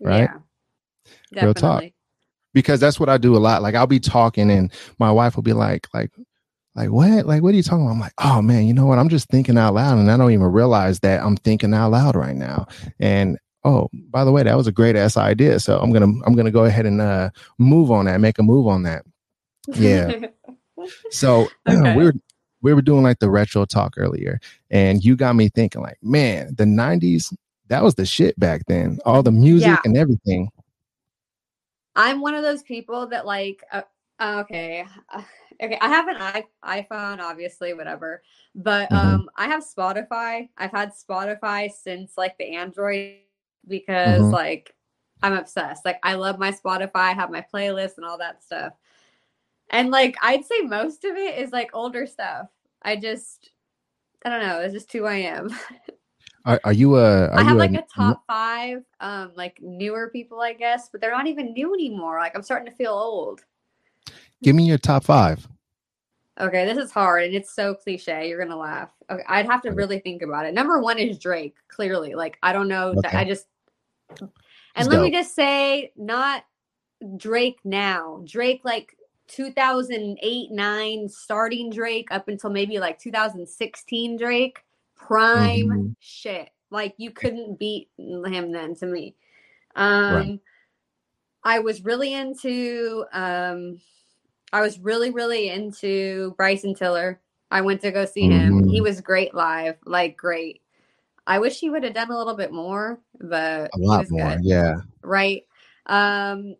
[0.00, 0.30] Right?
[1.30, 1.84] Yeah, Real talk.
[2.54, 3.60] Because that's what I do a lot.
[3.60, 6.10] Like I'll be talking and my wife will be like, like,
[6.74, 7.26] like what?
[7.26, 7.92] Like what are you talking about?
[7.92, 8.98] I'm like, oh man, you know what?
[8.98, 12.16] I'm just thinking out loud and I don't even realize that I'm thinking out loud
[12.16, 12.66] right now.
[12.98, 15.60] And oh, by the way, that was a great ass idea.
[15.60, 18.66] So I'm gonna I'm gonna go ahead and uh, move on that, make a move
[18.66, 19.04] on that.
[19.74, 20.12] Yeah.
[21.10, 21.94] So Okay.
[21.96, 22.14] we were
[22.62, 26.54] we were doing like the retro talk earlier, and you got me thinking like, man,
[26.56, 27.32] the '90s
[27.68, 28.98] that was the shit back then.
[29.04, 29.78] All the music Yeah.
[29.84, 30.50] and everything.
[31.94, 33.82] I'm one of those people that like uh,
[34.20, 35.22] okay uh,
[35.62, 36.44] okay I have an I-
[36.82, 38.22] iPhone obviously whatever
[38.54, 38.96] but Mhm.
[38.96, 43.18] um I have Spotify I've had Spotify since like the Android
[43.66, 44.32] because Mhm.
[44.32, 44.74] like
[45.22, 48.72] I'm obsessed like I love my Spotify I have my playlist and all that stuff
[49.70, 52.48] and like I'd say most of it is like older stuff
[52.82, 53.50] I just
[54.24, 55.50] I don't know it's just who I am
[56.44, 57.28] Are, are you a?
[57.28, 61.12] Are I have like a top five, um, like newer people, I guess, but they're
[61.12, 62.18] not even new anymore.
[62.18, 63.44] Like I'm starting to feel old.
[64.42, 65.46] Give me your top five.
[66.40, 68.28] Okay, this is hard and it's so cliche.
[68.28, 68.90] You're gonna laugh.
[69.08, 70.54] Okay, I'd have to really think about it.
[70.54, 71.54] Number one is Drake.
[71.68, 72.94] Clearly, like I don't know.
[72.94, 73.18] that Okay.
[73.18, 73.46] I just
[74.76, 76.44] and let me just say, not
[77.16, 78.22] Drake now.
[78.24, 78.96] Drake like
[79.28, 84.64] 2008, nine, starting Drake up until maybe like 2016 Drake.
[84.96, 85.94] Prime Mhm.
[85.98, 86.50] shit.
[86.70, 89.14] Like you couldn't beat him then to me.
[89.76, 90.40] Um Right.
[91.44, 93.80] I was really into um
[94.52, 97.20] I was really, really into Bryson Tiller.
[97.50, 98.64] I went to go see him.
[98.68, 98.82] He Mhm.
[98.82, 100.61] was great live, like great.
[101.32, 104.30] I wish he would have done a little bit more, but A lot more.
[104.36, 104.74] good Yeah.
[105.02, 105.42] right?
[105.86, 106.56] Um,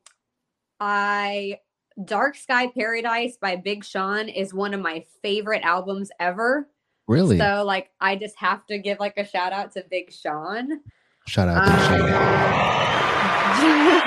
[0.80, 1.58] I
[2.04, 6.68] Dark Sky Paradise by Big Sean is one of my favorite albums ever.
[7.06, 7.37] Really.
[7.38, 10.80] So like I just have to give like a shout out to Big Sean.
[11.28, 12.00] Shout out to Sean.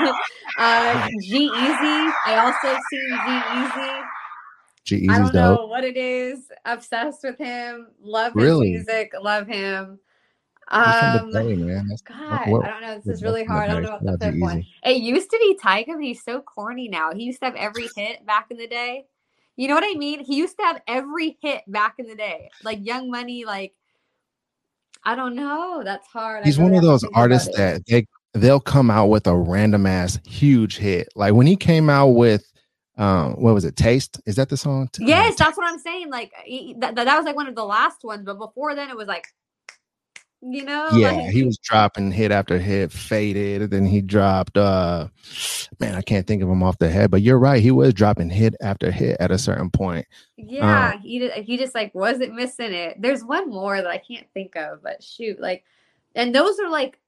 [0.06, 0.14] Um,
[0.58, 2.12] uh, G Eazy.
[2.26, 3.28] I also seen G
[3.60, 4.02] Eazy.
[4.84, 5.70] G I Eazy's don't know dope.
[5.70, 6.48] what it is.
[6.64, 7.88] Obsessed with him.
[8.02, 8.72] Love his Really?
[8.72, 9.12] music.
[9.22, 9.98] Love him.
[10.68, 11.86] Um, man.
[11.88, 12.96] That's, God, what- I don't know.
[12.96, 13.70] This is really hard.
[13.70, 14.66] I don't know what Shout out the fifth one.
[14.84, 17.12] It used to be Tyga, but he's so corny now.
[17.12, 19.06] He used to have every hit back in the day.
[19.56, 20.24] You know what I mean?
[20.24, 22.50] He used to have every hit back in the day.
[22.62, 23.74] Like Young Money, like
[25.04, 25.82] I don't know.
[25.84, 26.44] That's hard.
[26.44, 30.18] He's really one of those artists that they they'll come out with a random ass
[30.26, 31.08] huge hit.
[31.14, 32.44] Like when he came out with
[32.98, 33.76] um what was it?
[33.76, 34.20] Taste?
[34.26, 34.88] Is that the song?
[34.92, 36.10] T- uh, Yes, that's what I'm saying.
[36.10, 38.96] Like he, that, that was like one of the last ones, but before then it
[38.96, 39.26] was like,
[40.52, 44.56] you know, yeah, like, he was dropping hit after hit, faded, and then he dropped
[44.56, 45.08] uh
[45.80, 48.30] man, I can't think of him off the head, but you're right, he was dropping
[48.30, 50.06] hit after hit at a certain point.
[50.36, 53.00] Yeah, he did, he just like wasn't missing it.
[53.00, 55.64] There's one more that I can't think of, but shoot, like,
[56.14, 56.98] and those are like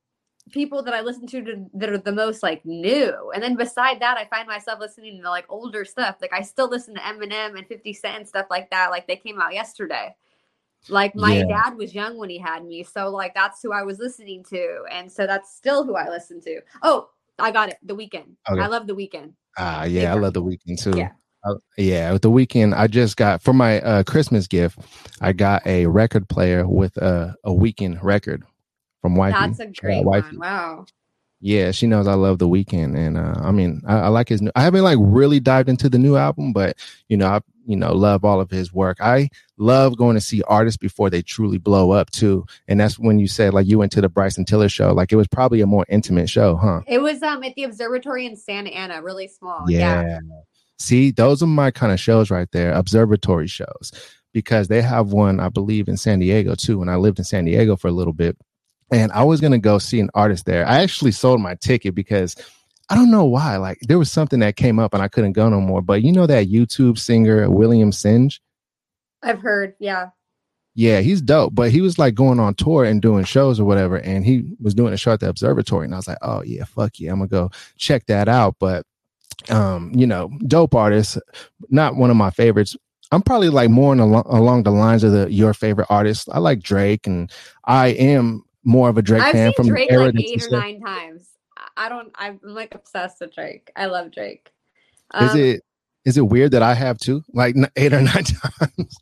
[0.50, 3.30] people that I listen to, to that are the most like new.
[3.34, 6.16] And then beside that, I find myself listening to like older stuff.
[6.20, 8.90] Like I still listen to Eminem and 50 Cent and stuff like that.
[8.90, 10.14] Like they came out yesterday.
[10.88, 11.44] Like my Yeah.
[11.46, 14.84] dad was young when he had me, so like that's who I was listening to,
[14.90, 16.60] and so that's still who I listen to.
[16.82, 17.78] Oh, I got it.
[17.82, 18.36] The Weeknd.
[18.50, 18.60] Okay.
[18.60, 19.32] I love the Weeknd.
[19.58, 20.96] Ah, yeah, I love the Weeknd too.
[20.96, 21.10] Yeah.
[21.44, 24.78] Uh, yeah, with the Weeknd, I just got for my uh, Christmas gift.
[25.20, 28.44] I got a record player with a a Weeknd record
[29.02, 29.38] from Wifey.
[29.38, 30.38] That's a great one.
[30.38, 30.86] Wow.
[31.40, 34.42] Yeah, she knows I love the Weeknd, and uh, I mean, I, I like his.
[34.42, 36.76] New, I haven't like really dived into the new album, but
[37.08, 38.98] you know, I you know love all of his work.
[39.00, 43.20] I love going to see artists before they truly blow up too, and that's when
[43.20, 44.92] you said like you went to the Bryson Tiller show.
[44.92, 46.80] Like it was probably a more intimate show, huh?
[46.88, 49.64] It was um at the observatory in Santa Ana, really small.
[49.70, 50.02] Yeah.
[50.02, 50.18] Yeah.
[50.80, 53.92] See, those are my kind of shows right there, observatory shows,
[54.32, 56.80] because they have one, I believe, in San Diego too.
[56.80, 58.36] And I lived in San Diego for a little bit.
[58.90, 60.66] And I was going to go see an artist there.
[60.66, 62.34] I actually sold my ticket because
[62.88, 63.56] I don't know why.
[63.58, 65.82] Like there was something that came up and I couldn't go no more.
[65.82, 68.40] But you know that YouTube singer, William Singe?
[69.22, 69.74] I've heard.
[69.78, 70.10] Yeah.
[70.74, 71.54] Yeah, he's dope.
[71.54, 73.96] But he was like going on tour and doing shows or whatever.
[73.96, 75.84] And he was doing a show at the observatory.
[75.84, 77.10] And I was like, oh, yeah, fuck yeah.
[77.10, 78.56] I'm going to go check that out.
[78.60, 78.86] But,
[79.50, 81.18] um, you know, dope artist,
[81.68, 82.76] not one of my favorites.
[83.10, 86.28] I'm probably like more in al- along the lines of the your favorite artists.
[86.30, 87.30] I like Drake, and
[87.64, 91.30] I am more of a Drake I've fan from Drake like eight or nine times.
[91.76, 92.12] I- don't.
[92.14, 93.72] I'm like obsessed with Drake.
[93.74, 94.50] I love Drake.
[95.20, 95.62] Is Um, it
[96.04, 98.96] is it weird that I have too, like eight or nine times?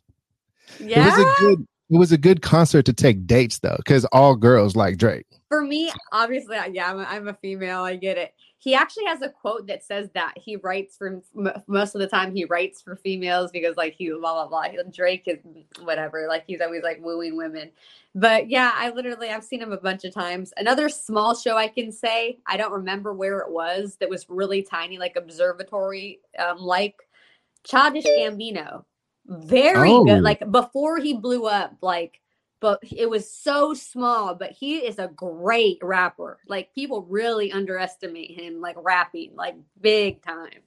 [0.79, 1.01] Yeah.
[1.01, 4.35] It was a good it was a good concert to take dates though, because all
[4.35, 5.25] girls like Drake.
[5.49, 7.81] For me, obviously, yeah, I'm a, I'm a female.
[7.81, 8.33] I get it.
[8.59, 12.07] He actually has a quote that says that he writes for m- most of the
[12.07, 12.33] time.
[12.35, 14.81] He writes for females because, like, he blah blah blah.
[14.91, 15.37] Drake is
[15.83, 16.25] whatever.
[16.27, 17.69] Like, he's always like wooing women.
[18.15, 20.53] But yeah, I literally I've seen him a bunch of times.
[20.57, 24.63] Another small show I can say I don't remember where it was that was really
[24.63, 26.95] tiny, like observatory, um, like
[27.63, 28.83] Childish Gambino.
[29.27, 30.03] Very Oh.
[30.05, 30.23] good.
[30.23, 32.21] Like before he blew up, like
[32.59, 36.39] but it was so small but he is a great rapper.
[36.47, 40.61] Like people really underestimate him like rapping like big time.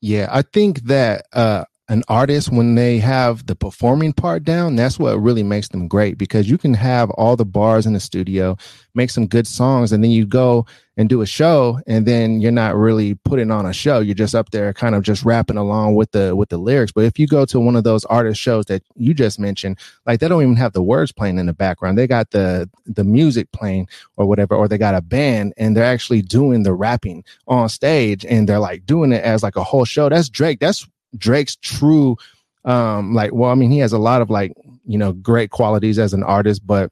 [0.00, 4.98] Yeah, I think that uh an artist when they have the performing part down that's
[4.98, 8.56] what really makes them great because you can have all the bars in the studio
[8.94, 10.64] make some good songs and then you go
[10.96, 13.98] and do a show and then you're not really putting on a show.
[13.98, 16.92] You're just up there kind of just rapping along with the with the lyrics.
[16.92, 20.20] But if you go to one of those artist shows that you just mentioned like
[20.20, 21.98] they don't even have the words playing in the background.
[21.98, 25.84] They got the the music playing or whatever or they got a band and they're
[25.84, 29.84] actually doing the rapping on stage and they're like doing it as like a whole
[29.84, 30.08] show.
[30.08, 30.60] That's drake.
[30.60, 32.16] That's Drake's true
[32.64, 34.52] um like well I mean he has a lot of like
[34.86, 36.90] you know great qualities as an artist but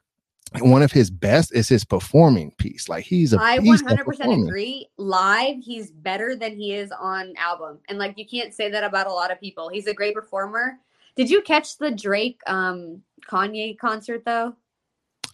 [0.60, 2.88] one of his best is his performing piece.
[2.88, 4.88] Like he's a I 100% agree.
[4.98, 7.78] Live he's better than he is on album.
[7.88, 9.68] And like you can't say that about a lot of people.
[9.68, 10.78] He's a great performer.
[11.16, 14.54] Did you catch the Drake um Kanye concert though?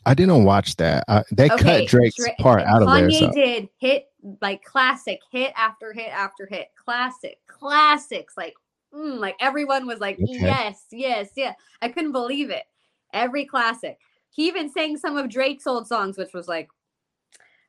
[0.07, 1.05] I didn't watch that.
[1.33, 3.09] They okay, cut Drake's Dra- part out Kanye of there.
[3.09, 3.33] Kanye so.
[3.33, 4.07] did hit
[4.41, 8.55] like classic hit after hit after hit, classic classics like
[8.95, 10.39] mm, like everyone was like, okay.
[10.41, 11.53] yes, yes, yeah.
[11.83, 12.65] I couldn't believe it.
[13.13, 13.99] Every classic.
[14.31, 16.69] He even sang some of Drake's old songs, which was like,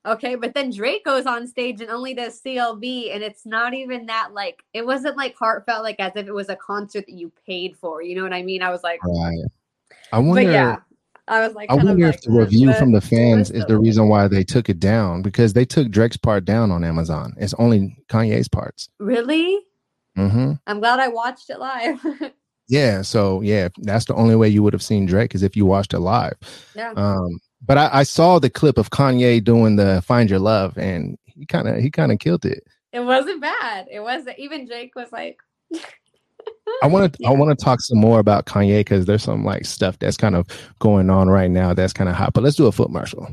[0.05, 0.35] okay.
[0.35, 4.33] But then Drake goes on stage and only does CLB, and it's not even that
[4.33, 7.77] like it wasn't like heartfelt, like as if it was a concert that you paid
[7.77, 8.01] for.
[8.01, 8.61] You know what I mean?
[8.61, 9.43] I was like, right.
[10.11, 10.43] I wonder.
[10.43, 10.77] But yeah.
[11.29, 14.27] I was like, I wonder if the review from the fans is the reason why
[14.27, 17.35] they took it down because they took Drake's part down on Amazon.
[17.37, 18.89] It's only Kanye's parts.
[18.97, 19.59] Really?
[20.19, 20.53] Mm-hmm.
[20.67, 21.99] I'm glad I watched it live.
[22.67, 25.65] yeah, so yeah, that's the only way you would have seen Drake is if you
[25.65, 26.35] watched it live.
[26.75, 26.93] Yeah.
[26.95, 31.17] Um, but I, I saw the clip of Kanye doing the "Find Your Love," and
[31.25, 32.63] he kind of he kind of killed it.
[32.91, 33.87] It wasn't bad.
[33.91, 34.39] It wasn't.
[34.39, 35.39] Even Jake was like.
[36.83, 37.29] I want to yeah.
[37.29, 40.35] I want to talk some more about Kanye because there's some like stuff that's kind
[40.35, 40.47] of
[40.79, 42.33] going on right now that's kind of hot.
[42.33, 43.27] But let's do a foot marshal.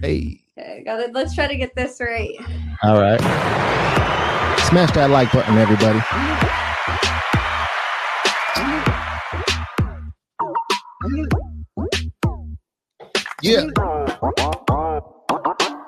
[0.00, 0.40] Hey.
[0.56, 1.12] Okay, got it.
[1.12, 2.36] Let's try to get this right.
[2.82, 4.30] All right.
[4.68, 6.00] Smash that like button, everybody.
[13.42, 13.66] Yeah.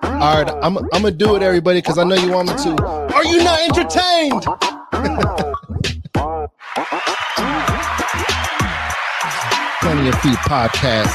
[0.05, 2.85] All right, I'm I'm gonna do it, everybody, because I know you want me to.
[3.15, 4.43] Are you not entertained?
[9.81, 11.13] Plenty of Feet podcast.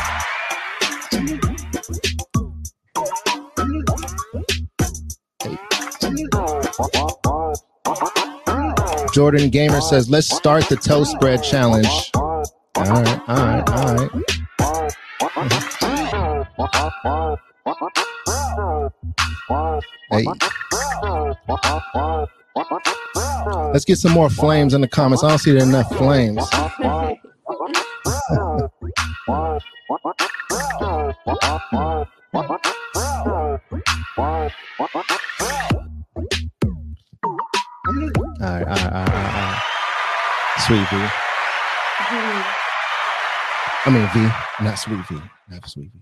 [9.14, 12.12] Jordan Gamer says, let's start the toe spread challenge.
[12.14, 12.34] All
[12.76, 14.10] right, all right, all right.
[20.12, 20.26] Hey.
[23.74, 25.24] Let's get some more flames in the comments.
[25.24, 26.48] I don't see enough flames.
[38.42, 39.62] All right, all right, all right, all right.
[40.66, 40.96] Sweet V.
[43.86, 46.00] I mean V, not Sweet V, not Sweet V.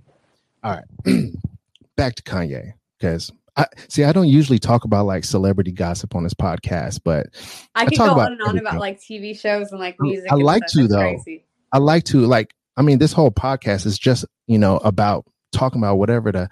[0.63, 0.85] All right,
[1.97, 4.05] back to Kanye because I see.
[4.05, 7.27] I don't usually talk about like celebrity gossip on this podcast, but
[7.75, 10.31] I can go on and on about like TV shows and like mm, music.
[10.31, 10.95] I like to though.
[10.95, 11.43] Crazy.
[11.73, 12.53] I like to like.
[12.77, 16.49] I mean, this whole podcast is just you know about talking about whatever the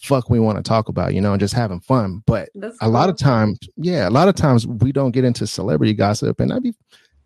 [0.00, 2.22] fuck we want to talk about, you know, and just having fun.
[2.26, 2.90] But That's a cool.
[2.90, 6.40] lot of times, yeah, a lot of times we don't get into celebrity gossip.
[6.40, 6.74] And I be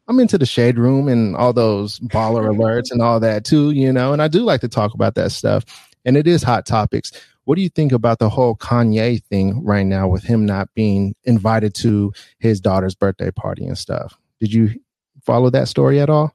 [0.07, 3.93] I'm into the shade room and all those baller alerts and all that too, you
[3.93, 5.65] know, and I do like to talk about that stuff.
[6.05, 7.11] And it is hot topics.
[7.45, 11.15] What do you think about the whole Kanye thing right now with him not being
[11.25, 14.17] invited to his daughter's birthday party and stuff?
[14.41, 14.75] Did you
[15.23, 16.35] follow that story at all?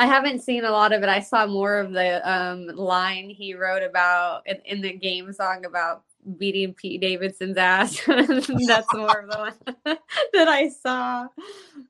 [0.00, 1.10] I haven't seen a lot of it.
[1.10, 5.66] I saw more of the um, line he wrote about in, in, the game song
[5.66, 6.04] about
[6.38, 8.00] beating Pete Davidson's ass.
[8.06, 8.48] That's
[8.94, 9.76] more of the one
[10.32, 11.26] that I saw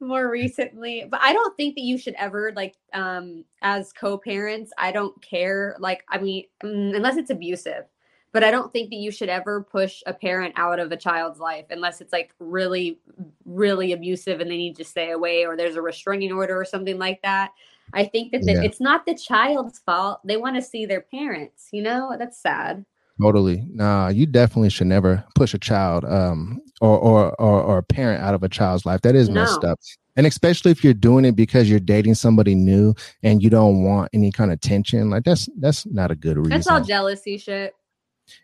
[0.01, 1.07] more recently.
[1.09, 5.77] But I don't think that you should ever like um as co-parents, I don't care
[5.79, 7.85] like I mean mm, unless it's abusive.
[8.33, 11.39] But I don't think that you should ever push a parent out of a child's
[11.39, 12.99] life unless it's like really
[13.45, 16.99] really abusive and they need to stay away or there's a restraining order or something
[16.99, 17.53] like that.
[17.95, 18.63] I think that the, yeah.
[18.63, 20.21] it's not the child's fault.
[20.25, 21.69] They want to see their parents.
[21.73, 22.85] You know, that's sad.
[23.21, 23.67] Totally.
[23.71, 28.23] Nah, you definitely should never push a child um, or, or, or or a parent
[28.23, 29.03] out of a child's life.
[29.03, 29.43] That is no.
[29.43, 29.79] messed up.
[30.17, 34.11] And especially if you're doing it because you're dating somebody new and you don't want
[34.13, 36.51] any kind of tension, like that's that's not a good reason.
[36.51, 37.75] That's all jealousy shit.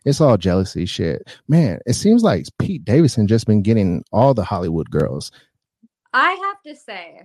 [0.04, 1.28] It's all jealousy shit.
[1.48, 5.30] Man, it seems like Pete Davidson just been getting all the Hollywood girls.
[6.12, 7.22] I have to say,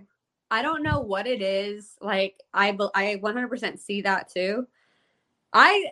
[0.51, 1.95] I don't know what it is.
[2.01, 4.67] Like I I 100% see that too.
[5.53, 5.85] I,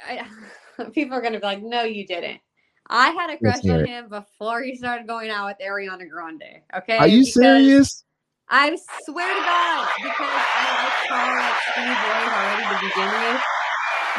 [0.00, 0.26] I
[0.92, 2.40] people are going to be like, "No, you didn't."
[2.88, 6.42] I had a crush on him before he started going out with Ariana Grande.
[6.76, 6.98] Okay?
[6.98, 8.04] Are you because serious?
[8.48, 10.18] I swear to God, because
[10.56, 13.40] I like tall, like skinny boys already to begin with.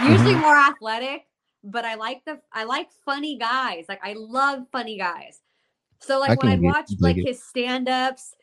[0.09, 0.39] Usually Mhm.
[0.39, 1.27] more athletic,
[1.65, 3.85] but I like the I like funny guys.
[3.89, 5.41] Like I love funny guys.
[5.99, 7.27] So I like when I'd watch like it.
[7.27, 8.35] his stand-ups,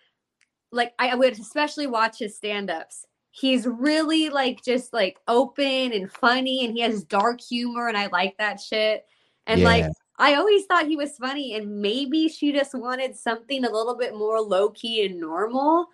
[0.70, 3.06] like I would especially watch his stand-ups.
[3.30, 8.08] He's really like just like open and funny and he has dark humor and I
[8.08, 9.06] like that shit.
[9.46, 9.86] And like
[10.18, 14.14] I always thought he was funny and maybe she just wanted something a little bit
[14.14, 15.88] more low key and normal.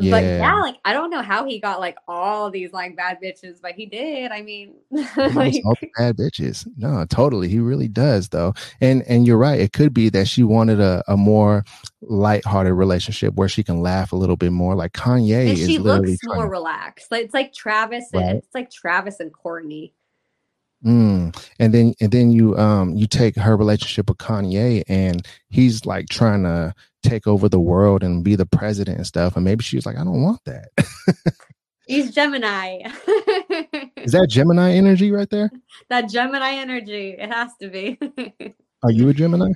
[0.00, 0.38] But Yeah.
[0.38, 3.72] yeah, like I don't know how he got like all these like bad bitches, but
[3.72, 4.30] he did.
[4.32, 4.74] I mean,
[5.16, 6.66] like all bad bitches.
[6.76, 7.48] No, totally.
[7.48, 8.54] He really does though.
[8.80, 9.58] And and you're right.
[9.60, 11.64] It could be that she wanted a, a more
[12.02, 14.74] lighthearted relationship where she can laugh a little bit more.
[14.74, 17.10] Like Kanye and is she looks more to- relaxed.
[17.10, 18.36] Like it's like Travis and Right.
[18.36, 19.94] it's like Travis and Courtney.
[20.84, 21.36] Mm.
[21.58, 26.08] And then and then you um you take her relationship with Kanye and he's like
[26.08, 29.34] trying to take over the world and be the president and stuff.
[29.36, 30.68] And maybe she was like, I don't want that.
[31.86, 32.80] He's Gemini.
[33.96, 35.50] Is that Gemini energy right there?
[35.88, 37.16] that Gemini energy.
[37.18, 37.98] It has to be.
[38.82, 39.52] Are you a Gemini?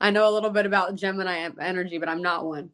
[0.00, 2.70] I know a little bit about Gemini energy, but I'm not one.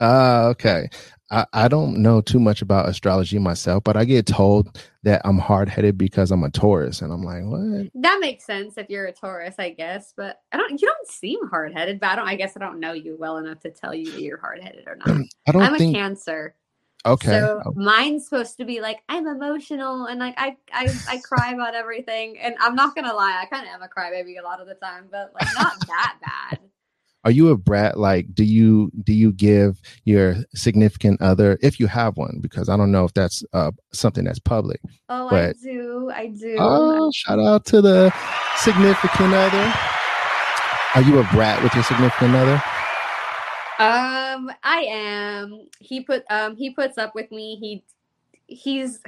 [0.00, 0.88] Ah, okay.
[1.30, 5.38] I, I don't know too much about astrology myself, but I get told that I'm
[5.38, 7.90] hard headed because I'm a Taurus, and I'm like, what?
[8.02, 10.14] That makes sense if you're a Taurus, I guess.
[10.16, 10.80] But I don't.
[10.80, 12.00] You don't seem hard headed.
[12.00, 12.28] But I don't.
[12.28, 14.84] I guess I don't know you well enough to tell you that you're hard headed
[14.86, 15.08] or not.
[15.46, 15.92] I don't I'm a.
[15.92, 16.54] Cancer.
[17.04, 17.40] okay.
[17.40, 21.52] So Oh, mine's supposed to be like I'm emotional and like I I, I cry
[21.52, 22.38] about everything.
[22.38, 24.74] And I'm not gonna lie, I kind of am a crybaby a lot of the
[24.74, 26.60] time, but like not that bad.
[27.24, 27.98] Are you a brat?
[27.98, 32.76] Like, do you do you give your significant other, if you have one, because I
[32.76, 34.80] don't know if that's uh something that's public.
[35.08, 36.56] Oh, I do, I do.
[36.58, 38.14] Oh, shout out to the
[38.56, 39.74] significant other.
[40.94, 42.62] Are you a brat with your significant other?
[43.80, 45.68] Um, I am.
[45.80, 47.56] He put um he puts up with me.
[47.56, 47.84] He
[48.46, 49.00] he's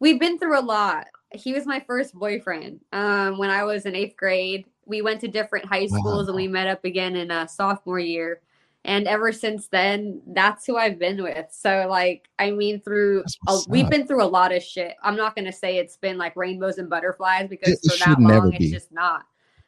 [0.00, 1.06] we've been through a lot.
[1.32, 2.80] He was my first boyfriend.
[2.92, 6.48] Um, when I was in eighth grade, we went to different high schools and we
[6.48, 8.40] met up again in uh, sophomore year.
[8.86, 11.46] And ever since then, that's who I've been with.
[11.50, 14.94] So, like, I mean, through a, we've been through a lot of shit.
[15.02, 18.52] I'm not gonna say it's been like rainbows and butterflies because It- for that long,
[18.52, 19.24] it's just not.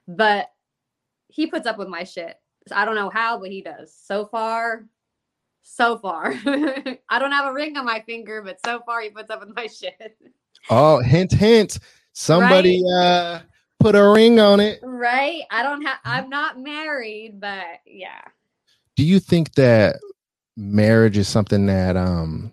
[0.07, 0.50] But
[1.29, 2.38] he puts up with my shit.
[2.70, 3.94] I don't know how, but he does.
[3.94, 4.85] So far,
[5.62, 6.33] so far.
[7.09, 9.55] I don't have a ring on my finger, but so far he puts up with
[9.57, 10.16] my shit.
[10.68, 11.79] Oh, hint, hint.
[12.12, 13.40] Somebody uh
[13.81, 14.81] put a ring on it.
[14.83, 15.43] Right?
[15.51, 18.23] I don't have I'm not married, but yeah.
[18.97, 19.97] Do you think that
[20.57, 22.53] marriage is something that um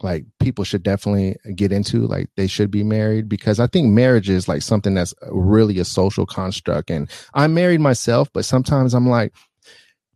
[0.00, 4.28] like people should definitely get into like they should be married because i think marriage
[4.28, 9.08] is like something that's really a social construct and i'm married myself but sometimes i'm
[9.08, 9.32] like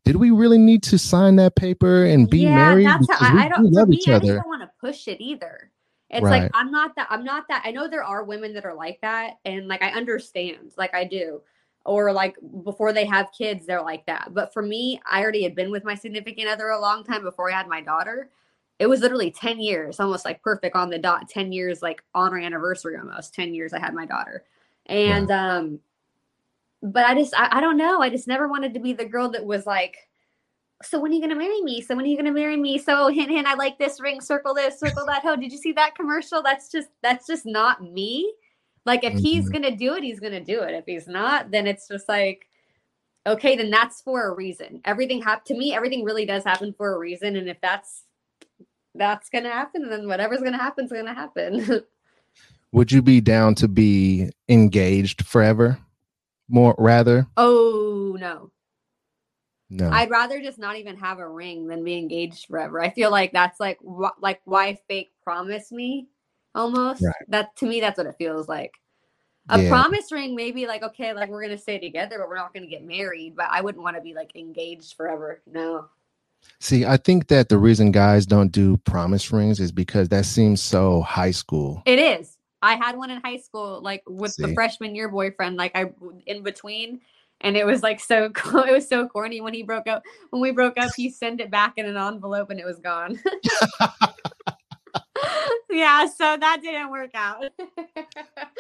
[0.06, 3.48] did we really need to sign that paper and be married That's how I, we
[3.48, 5.72] don't do love me, each I don't want to push it either.
[6.16, 6.42] It's Right.
[6.42, 9.00] like I'm not that I'm not that I know there are women that are like
[9.02, 11.42] that and like I understand, like I do.
[11.84, 14.30] Or like before they have kids, they're like that.
[14.34, 17.50] But for me, I already had been with my significant other a long time before
[17.50, 18.30] I had my daughter.
[18.78, 22.32] It was literally 10 years, almost like perfect on the dot, 10 years, like on
[22.32, 23.34] our anniversary almost.
[23.34, 24.44] 10 years I had my daughter.
[24.86, 25.80] And um
[26.82, 28.00] but I just I, I don't know.
[28.00, 30.05] I just never wanted to be the girl that was like
[30.82, 31.80] so when are you gonna marry me?
[31.80, 32.78] So when are you gonna marry me?
[32.78, 35.22] So hint hint, I like this ring, circle this, circle that.
[35.24, 36.42] Oh, did you see that commercial?
[36.42, 38.32] That's just that's just not me.
[38.84, 39.52] Like if he's Mhm.
[39.52, 40.74] gonna do it, he's gonna do it.
[40.74, 42.46] If he's not, then it's just like,
[43.26, 44.80] okay, then that's for a reason.
[44.84, 47.36] Everything hap to me, everything really does happen for a reason.
[47.36, 48.04] And if that's
[48.94, 51.82] that's gonna happen, then whatever's gonna happen is gonna happen.
[52.72, 55.78] would you be down to be engaged forever
[56.48, 58.50] more rather oh no.
[59.70, 62.80] No I'd rather just not even have a ring than be engaged forever.
[62.80, 66.08] I feel like that's like wh- like why fake promise me
[66.54, 67.02] almost.
[67.02, 67.14] Right.
[67.28, 68.74] That to me that's what it feels like.
[69.48, 69.68] A Yeah.
[69.68, 72.64] promise ring maybe like okay like we're going to stay together but we're not going
[72.64, 75.40] to get married, but I wouldn't want to be like engaged forever.
[75.46, 75.86] No.
[76.60, 80.62] see i think that the reason guys don't do promise rings is because that seems
[80.62, 82.36] so high school It is.
[82.62, 85.90] I had one in high school like with the freshman year boyfriend like I
[86.26, 87.00] in between
[87.40, 90.42] and it was like so co- it was so corny when he broke up when
[90.42, 93.18] we broke up he sent it back in an envelope and it was gone.
[95.70, 97.44] yeah, so that didn't work out.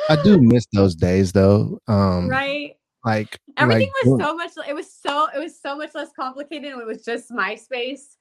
[0.08, 2.76] i do miss those days though um right?
[3.04, 6.72] like Everything like, was so much it was so it was so much less complicated
[6.72, 8.16] it was just MySpace.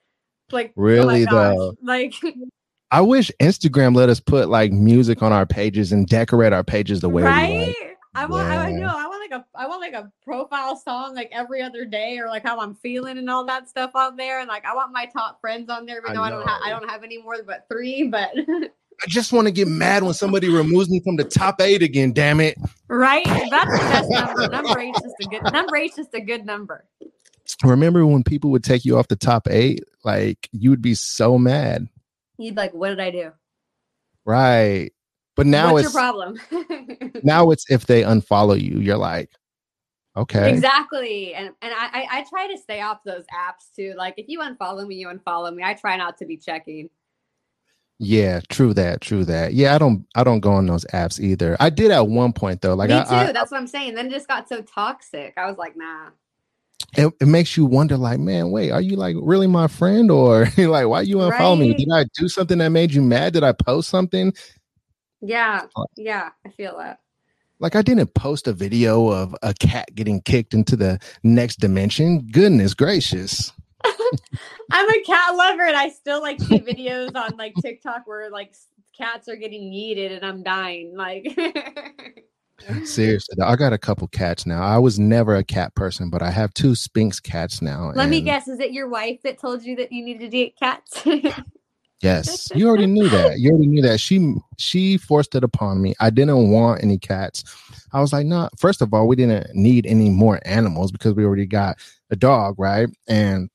[0.51, 1.74] Like oh Really, gosh, though?
[1.84, 2.14] Like
[2.91, 7.01] I wish Instagram let us put like music on our pages and decorate our pages
[7.01, 7.68] the way we right?
[7.68, 7.97] like.
[8.14, 11.61] I want I know I want a I want like a profile song like every
[11.61, 14.65] other day or like how I'm feeling and all that stuff on there and like
[14.65, 16.89] I want my top friends on there even I though I don't have I don't
[16.89, 18.31] have any more but three but
[19.01, 22.13] I just want to get mad when somebody removes me from the top eight again.
[22.13, 22.57] Damn it!
[22.88, 23.25] Right?
[23.25, 24.47] That's the best number.
[24.47, 25.75] Number eight's just a good number.
[25.75, 26.86] Eight's just a good number.
[27.63, 29.83] Remember when people would take you off the top eight?
[30.03, 31.88] Like you would be so mad.
[32.38, 33.31] You'd like, what did I do?
[34.25, 34.91] Right.
[35.36, 36.39] But now What's it's your problem.
[37.23, 39.29] now it's if they unfollow you, you're like,
[40.15, 40.49] okay.
[40.51, 41.33] Exactly.
[41.33, 43.93] And and I, I I try to stay off those apps too.
[43.97, 45.63] Like if you unfollow me, you unfollow me.
[45.63, 46.89] I try not to be checking.
[47.97, 49.53] Yeah, true that, true that.
[49.53, 51.55] Yeah, I don't I don't go on those apps either.
[51.59, 52.73] I did at one point though.
[52.73, 53.09] Like Me I, too.
[53.09, 53.95] I, That's what I'm saying.
[53.95, 55.33] Then it just got so toxic.
[55.38, 56.09] I was like, nah.
[56.97, 60.11] it, it makes you wonder, like, man, wait, are you like really my friend?
[60.11, 61.73] Or like why you unfollow me?
[61.73, 63.33] Did I do something that made you mad?
[63.33, 64.33] Did I post something?
[65.26, 65.63] Yeah.
[65.95, 66.30] Yeah.
[66.45, 66.99] I feel that.
[67.59, 72.28] Like I didn't post a video of a cat getting kicked into the next dimension.
[72.32, 73.51] Goodness gracious.
[74.71, 78.53] I'm a cat lover and I still like see videos on like TikTok where like
[78.97, 80.95] cats are getting yeeted and I'm dying.
[80.95, 81.38] Like
[82.86, 84.63] Seriously, I got a couple cats now.
[84.63, 87.91] I was never a cat person, but I have two Sphynx cats now.
[87.95, 90.57] let me guess, is it your wife that told you that you needed to get
[90.57, 91.03] cats?
[92.06, 93.39] Yes, you already knew that.
[93.39, 93.99] You already knew that.
[93.99, 95.95] She she forced it upon me.
[95.99, 97.43] I didn't want any cats.
[97.93, 98.47] I was like, no.
[98.58, 101.78] First of all, we didn't need any more animals because we already got
[102.12, 102.88] a dog, right?
[103.08, 103.49] And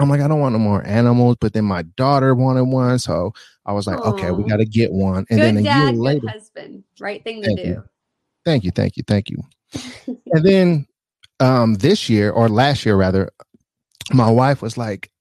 [0.00, 1.36] I'm like, I don't want no more animals.
[1.40, 3.32] But then my daughter wanted one, so
[3.66, 5.24] I was like, okay, we got to get one.
[5.30, 6.82] And good then a dad, year later, husband.
[6.98, 7.62] Right thing to do.
[7.62, 7.84] you.
[8.44, 9.42] thank you, thank you, thank you.
[10.32, 10.86] and then
[11.38, 13.30] um this year or last year rather,
[14.12, 15.12] my wife was like,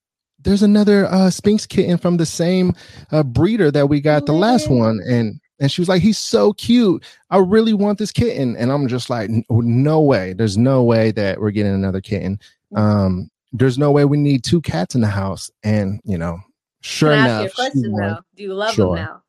[0.43, 2.73] "There's another uh Sphynx kitten from the same
[3.11, 6.53] uh, breeder that we got the last one," and and she was like, "He's so
[6.53, 7.03] cute.
[7.29, 10.33] I really want this kitten." And I'm just like, "No way.
[10.33, 12.39] There's no way that we're getting another kitten.
[12.75, 16.39] Um, there's no way we need two cats in the house." And you know,
[16.81, 18.17] sure enough, ask you a question though?
[18.35, 18.95] Do you love Sure.
[18.95, 19.23] them now?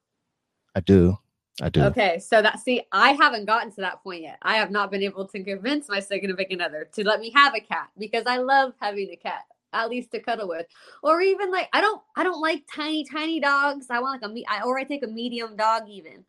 [0.74, 1.18] I do,
[1.60, 1.82] I do.
[1.82, 4.38] Okay, so that see, I haven't gotten to that point yet.
[4.40, 7.60] I have not been able to convince my significant other to let me have a
[7.60, 9.42] cat because I love having a cat,
[9.72, 10.66] at least to cuddle with,
[11.02, 13.86] or even like I don't, I don't like tiny, tiny dogs.
[13.90, 16.24] I want like a me, I, or I take a medium dog even,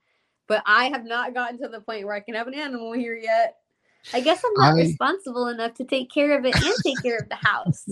[0.47, 3.15] but I have not gotten to the point where I can have an animal here
[3.15, 3.57] yet.
[4.13, 7.17] I guess I'm not I- responsible enough to take care of it and take care
[7.17, 7.87] of the house.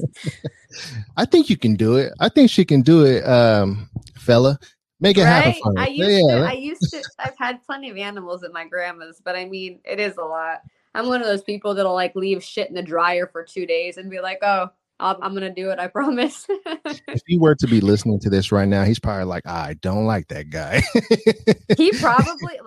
[1.18, 2.14] I think you can do it.
[2.20, 4.60] I think she can do it, um, fella.
[5.00, 5.62] Make it happen right?
[5.64, 5.80] for.
[5.80, 6.42] I used yeah, to.
[6.42, 7.04] let- I used to.
[7.18, 10.62] I've had plenty of animals at my grandma's, but I mean, it is a lot.
[10.94, 13.98] I'm one of those people that'll like leave shit in the dryer for two days
[13.98, 14.70] and be like, "Oh,
[15.02, 15.80] I'll, I'm gonna do it.
[15.80, 19.46] I promise." if he were to be listening to this right now, he's probably like,
[19.48, 20.82] I don't like that guy.
[21.78, 22.60] he probably.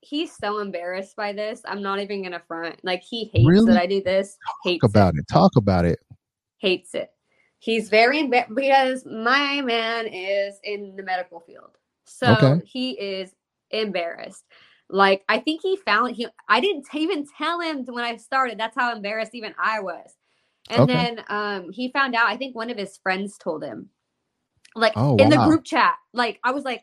[0.00, 1.62] He's so embarrassed by this.
[1.66, 2.78] I'm not even gonna front.
[2.84, 3.72] Like he hates Really?
[3.72, 4.36] that I do this.
[4.62, 5.24] Hates Talk about it.
[5.32, 5.98] Talk about it.
[6.58, 7.10] hates it.
[7.58, 11.70] He's very embarrassed because my man is in the medical field.
[12.04, 12.60] So Okay.
[12.66, 13.34] he is
[13.70, 14.44] embarrassed.
[14.90, 18.58] Like I think he found he I didn't even tell him when I started.
[18.58, 20.10] That's how embarrassed even I was.
[20.70, 21.14] And Okay.
[21.16, 23.90] then um he found out I think one of his friends told him.
[24.74, 25.94] Like Oh, in the group chat.
[26.12, 26.82] Like I was like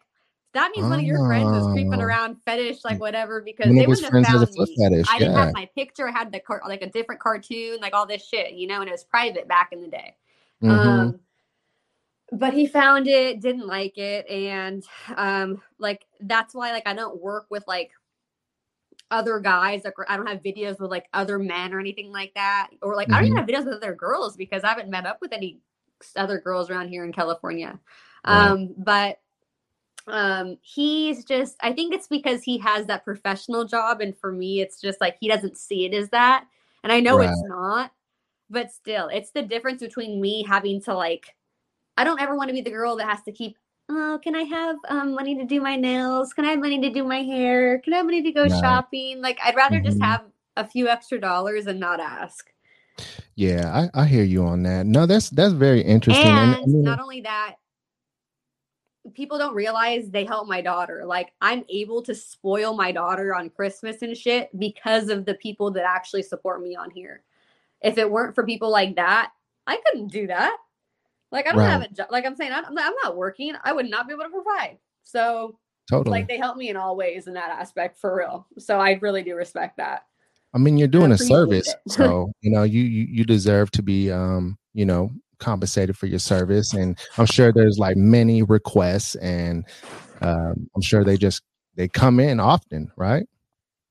[0.53, 2.03] that means one of your friends is creeping Oh.
[2.05, 4.75] around fetish like whatever because One they wouldn't have friends has a found me.
[4.77, 5.07] fetish.
[5.09, 6.07] I didn't have my picture.
[6.09, 8.89] I had the car- like a different cartoon, like all this shit, you know, and
[8.89, 10.15] it was private back in the day.
[10.61, 10.69] Mhm.
[10.69, 11.19] Um,
[12.33, 14.83] but he found it, didn't like it, and
[15.15, 17.91] um, like that's why like I don't work with like
[19.11, 19.83] other guys.
[19.83, 23.11] Like I don't have videos with like other men or anything like that, or like
[23.11, 25.59] I don't even have videos with other girls because I haven't met up with any
[26.15, 27.79] other girls around here in California.
[28.25, 28.47] Right.
[28.47, 29.19] Um, but
[30.07, 34.59] um he's just i think it's because he has that professional job and for me
[34.59, 36.45] it's just like he doesn't see it as that
[36.83, 37.91] and i know it's not
[38.49, 41.35] but still it's the difference between me having to like
[41.97, 43.57] i don't ever want to be the girl that has to keep
[43.93, 46.89] oh can i have um money to do my nails can i have money to
[46.89, 48.59] do my hair can i have money to go Right.
[48.61, 50.01] shopping like i'd rather just Mhm.
[50.01, 50.21] have
[50.57, 52.51] a few extra dollars and not ask
[53.35, 54.85] Yeah, I, I hear you on that.
[54.85, 56.27] No, that's that's very interesting.
[56.37, 57.55] and I mean, not only that
[59.13, 63.49] people don't realize they help my daughter like i'm able to spoil my daughter on
[63.49, 67.23] christmas and shit because of the people that actually support me on here
[67.81, 69.31] if it weren't for people like that
[69.65, 70.55] i couldn't do that
[71.31, 73.89] like i don't have a job like i'm saying I'm, I'm not working i would
[73.89, 75.57] not be able to provide so
[75.89, 76.19] totally.
[76.19, 79.23] like they help me in all ways in that aspect for real so i really
[79.23, 80.05] do respect that
[80.53, 84.11] I mean, you're doing a service, so you know you, you you deserve to be
[84.11, 85.11] um you know
[85.41, 89.65] compensated for your service, and I'm sure there's like many requests, and
[90.21, 91.41] um, I'm sure they just
[91.75, 93.27] they come in often, right?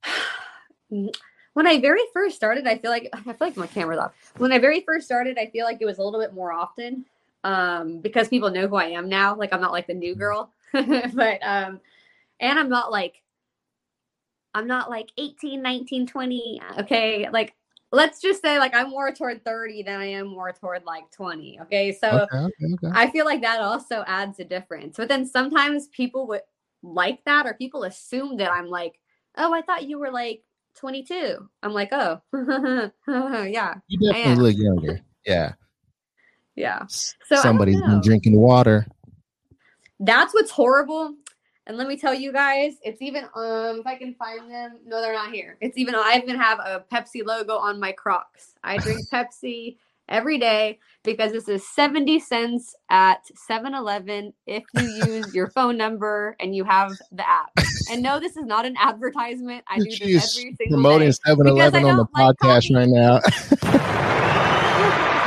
[0.89, 4.13] when I very first started, I feel like I feel like my camera's off.
[4.37, 7.07] When I very first started, I feel like it was a little bit more often
[7.45, 9.37] um, because people know who I am now.
[9.37, 10.21] Like I'm not like the new Mm-hmm.
[10.21, 10.53] girl,
[11.15, 11.81] but um,
[12.41, 13.23] and I'm not like
[14.55, 16.63] I'm not like 18, 19, 20.
[16.81, 17.55] Okay, like
[17.93, 21.61] let's just say like I'm more toward 30 than I am more toward like 20.
[21.63, 22.89] Okay, so Okay, okay, okay.
[22.93, 24.97] I feel like that also adds a difference.
[24.97, 26.43] But then sometimes people would
[26.83, 28.99] like that, or people assume that I'm like,
[29.37, 30.43] oh, I thought you were like
[30.75, 31.49] 22.
[31.63, 32.21] I'm like, oh,
[33.07, 35.01] yeah, You definitely look younger.
[35.27, 35.53] Yeah.
[36.61, 36.87] Yeah.
[36.89, 38.87] So, Somebody's been drinking water.
[39.99, 41.15] That's what's horrible.
[41.67, 44.79] And let me tell you guys, it's even um if I can find them.
[44.85, 45.57] No, they're not here.
[45.61, 48.55] It's even I even have a Pepsi logo on my Crocs.
[48.65, 49.77] I drink Pepsi
[50.09, 56.37] every day because this is 70 cents at 7-Eleven if you use your phone number
[56.41, 57.53] and you have the app.
[57.93, 59.63] And no, this is not an advertisement.
[59.69, 61.19] I do this every single promoting day.
[61.25, 62.75] 7 Eleven on the like podcast coffee.
[62.75, 63.21] right now.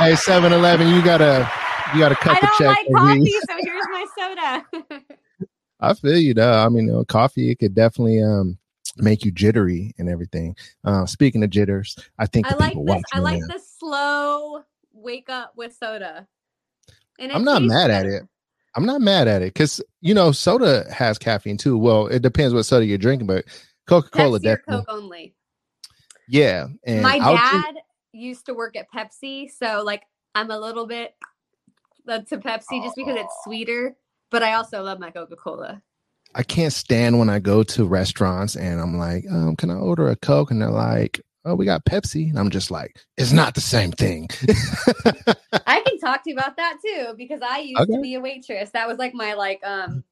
[0.04, 1.50] hey, 7 Eleven, you gotta
[1.94, 2.68] you gotta cut I the don't check.
[2.68, 5.02] like coffee, so here's my soda.
[5.80, 6.52] I feel you though.
[6.52, 8.58] I mean, you know, coffee it could definitely um
[8.98, 10.56] make you jittery and everything.
[10.84, 13.04] Uh, speaking of jitters, I think I like this.
[13.14, 16.28] I like the slow wake up with soda.
[17.20, 18.24] And I'm not mad at it.
[18.76, 21.78] I'm not mad at it because you know soda has caffeine too.
[21.78, 23.46] Well, it depends what soda you're drinking, but
[23.88, 24.86] Coca Cola definitely.
[24.86, 25.36] Coke only.
[26.28, 27.76] Yeah, and My I'll drink- dad
[28.14, 30.04] used to work at Pepsi, so like
[30.36, 31.16] I'm a little bit
[32.08, 33.96] to Pepsi just because it's sweeter.
[34.32, 35.82] But I also love my Coca Cola.
[36.36, 40.08] I can't stand when I go to restaurants and I'm like, um, can I order
[40.08, 40.50] a Coke?
[40.50, 42.30] And they're like, oh, we got Pepsi.
[42.30, 44.28] And I'm just like, it's not the same thing.
[45.68, 47.94] I can talk to you about that too because I used Okay.
[47.94, 48.72] to be a waitress.
[48.72, 50.04] That was like my like um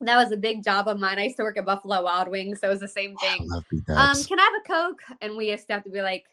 [0.00, 1.18] that was a big job of mine.
[1.18, 3.48] I used to work at Buffalo Wild Wings, so it was the same thing.
[3.96, 5.18] Um, can I have a Coke?
[5.20, 6.24] And we used to have to be like,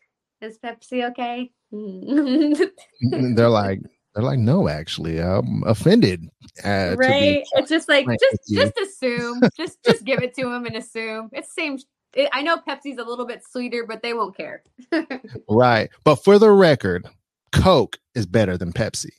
[0.41, 1.51] is Pepsi okay?
[1.73, 2.69] Mm.
[3.35, 3.81] They're like,
[4.13, 6.29] they're like, no, actually, I'm offended.
[6.63, 7.43] Uh, right?
[7.53, 11.29] It's just like just just assume, just just give it to them and assume.
[11.33, 11.79] It's same.
[12.13, 14.63] It, I know Pepsi's a little bit sweeter, but they won't care.
[15.49, 15.89] right.
[16.05, 17.05] But for the record,
[17.51, 19.11] Coke is better than Pepsi.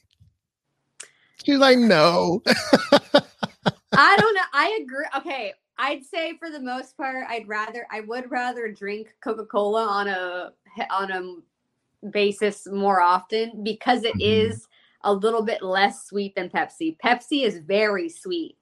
[1.45, 2.43] She's like, no.
[2.47, 4.43] I don't know.
[4.55, 5.07] I agree.
[5.19, 9.85] Okay, I'd say for the most part, I'd rather I would rather drink Coca Cola
[9.85, 10.53] on a
[10.91, 14.21] on a basis more often because it Mhm.
[14.23, 14.69] is
[15.03, 16.97] a little bit less sweet than Pepsi.
[16.99, 18.57] Pepsi is very sweet.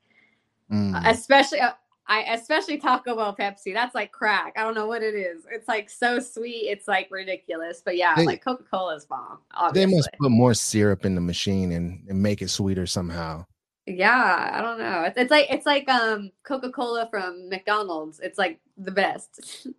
[0.73, 1.03] Mm.
[1.11, 1.73] especially uh,
[2.07, 3.73] I especially Taco Bell Pepsi.
[3.75, 4.55] That's like crack.
[4.57, 5.47] I don't know what it is.
[5.51, 6.69] It's like so sweet.
[6.71, 7.81] It's like ridiculous.
[7.85, 9.39] But yeah, They- like Coca Cola is bomb.
[9.73, 13.45] they must put more syrup in the machine and, and make it sweeter somehow.
[13.87, 15.03] Yeah, I don't know.
[15.03, 18.21] It's, it's like it's like um Coca Cola from McDonald's.
[18.21, 19.67] It's like the best.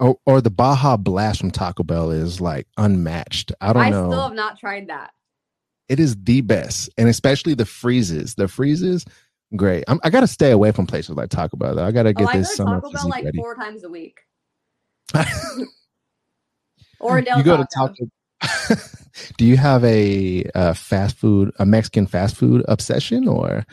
[0.00, 3.52] Or, or the Baja Blast from Taco Bell is like unmatched.
[3.60, 4.06] I don't I know.
[4.06, 5.12] I still have not tried that.
[5.88, 8.34] it is the best, and especially the freezes.
[8.34, 9.04] The freezes,
[9.54, 9.84] great.
[9.86, 11.76] I'm, I got to stay away from places like Taco Bell.
[11.76, 11.84] Though.
[11.84, 13.38] I got to Oh, get I go this summer Taco Bell like ready.
[13.38, 14.18] four times a week.
[17.00, 18.10] Or Del you go to Taco.
[19.36, 23.64] Do you have a uh, fast food, a Mexican fast food obsession, or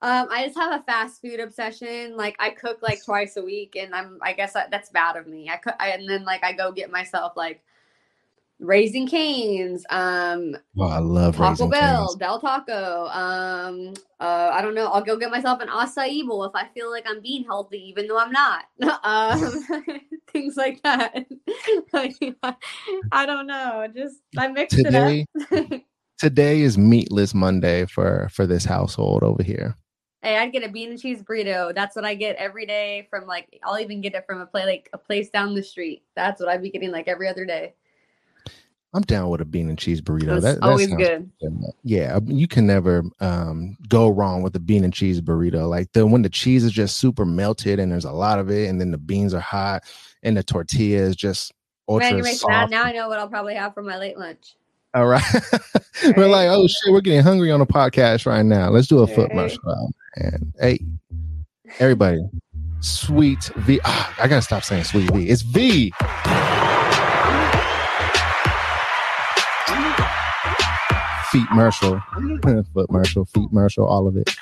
[0.00, 2.16] Um, I just have a fast food obsession.
[2.16, 5.26] Like I cook like twice a week, and I'm I guess I, that's bad of
[5.26, 5.50] me.
[5.50, 7.62] I cook, I, and then like I go get myself like
[8.60, 12.16] Raising Cane's, um, well, I love Taco Raising Bell, Cane's.
[12.16, 13.06] Del Taco.
[13.08, 14.88] Um, uh, I don't know.
[14.88, 18.08] I'll go get myself an acai bowl if I feel like I'm being healthy, even
[18.08, 18.64] though I'm not.
[19.04, 19.64] um,
[20.32, 21.24] things like that.
[21.92, 22.16] like,
[23.12, 23.86] I don't know.
[23.94, 25.80] Just I mix Today, it up.
[26.18, 29.76] today is meatless Monday for for this household over here.
[30.22, 31.72] Hey, I'd get a bean and cheese burrito.
[31.72, 34.66] That's what I get every day from like I'll even get it from a play
[34.66, 36.02] like a place down the street.
[36.16, 37.74] That's what I'd be getting like every other day.
[38.94, 40.26] I'm down with a bean and cheese burrito.
[40.40, 41.30] That's That, that always sounds good.
[41.84, 45.68] Yeah, you can never um, go wrong with a bean and cheese burrito.
[45.68, 48.68] Like the when the cheese is just super melted and there's a lot of it,
[48.68, 49.84] and then the beans are hot,
[50.22, 51.52] and the tortilla is just
[51.86, 52.50] ultra Man, soft.
[52.50, 54.54] that now I know what I'll probably have for my late lunch.
[54.94, 55.22] All right,
[56.02, 56.26] we're Right.
[56.30, 58.70] like, oh shit, we're getting hungry on the podcast right now.
[58.70, 59.34] Let's do a foot Right.
[59.34, 59.88] marshmallow.
[60.16, 60.78] And hey,
[61.78, 62.20] everybody,
[62.80, 63.80] sweet V.
[63.84, 65.28] Ah, I gotta stop saying sweet V.
[65.28, 65.92] It's V.
[71.30, 72.00] Feet Marshall,
[72.72, 74.34] foot Marshall, feet Marshall, all of it.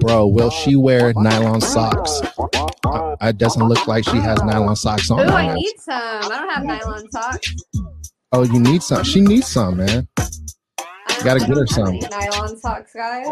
[0.00, 2.20] Bro, will she wear nylon socks?
[2.86, 5.20] Uh, it doesn't look like she has nylon socks on.
[5.20, 5.94] Ooh, I need some.
[5.96, 7.54] I don't have nylon socks.
[8.32, 9.02] Oh, you need some.
[9.02, 10.06] She needs some, man.
[10.18, 12.10] I Gotta get her don't have any some.
[12.10, 13.26] nylon socks, guys.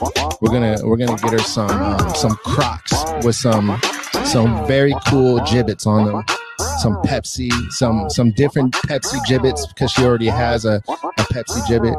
[0.00, 2.92] We're gonna we're gonna get her some um, some Crocs
[3.24, 3.80] with some
[4.24, 6.24] some very cool Jibbitz on them.
[6.78, 11.96] Some Pepsi, some some different Pepsi Jibbitz because she already has a, a Pepsi Jibbit.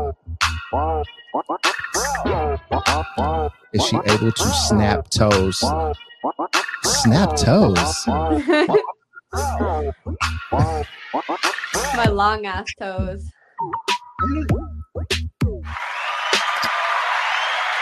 [3.74, 5.64] Is she able to snap toes?
[6.84, 8.04] Snap toes.
[11.96, 13.32] My long ass toes.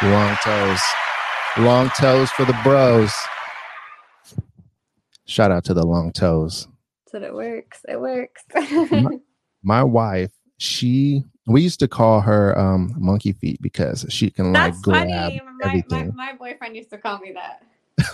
[0.03, 0.81] Long toes.
[1.57, 3.13] Long toes for the bros.
[5.25, 6.67] Shout out to the long toes.
[7.07, 7.81] So it works.
[7.87, 8.43] It works.
[8.91, 9.19] my,
[9.63, 14.73] my wife, she we used to call her um monkey feet because she can like
[14.81, 15.41] grab funny.
[15.43, 16.13] My, my, everything.
[16.15, 17.63] my boyfriend used to call me that.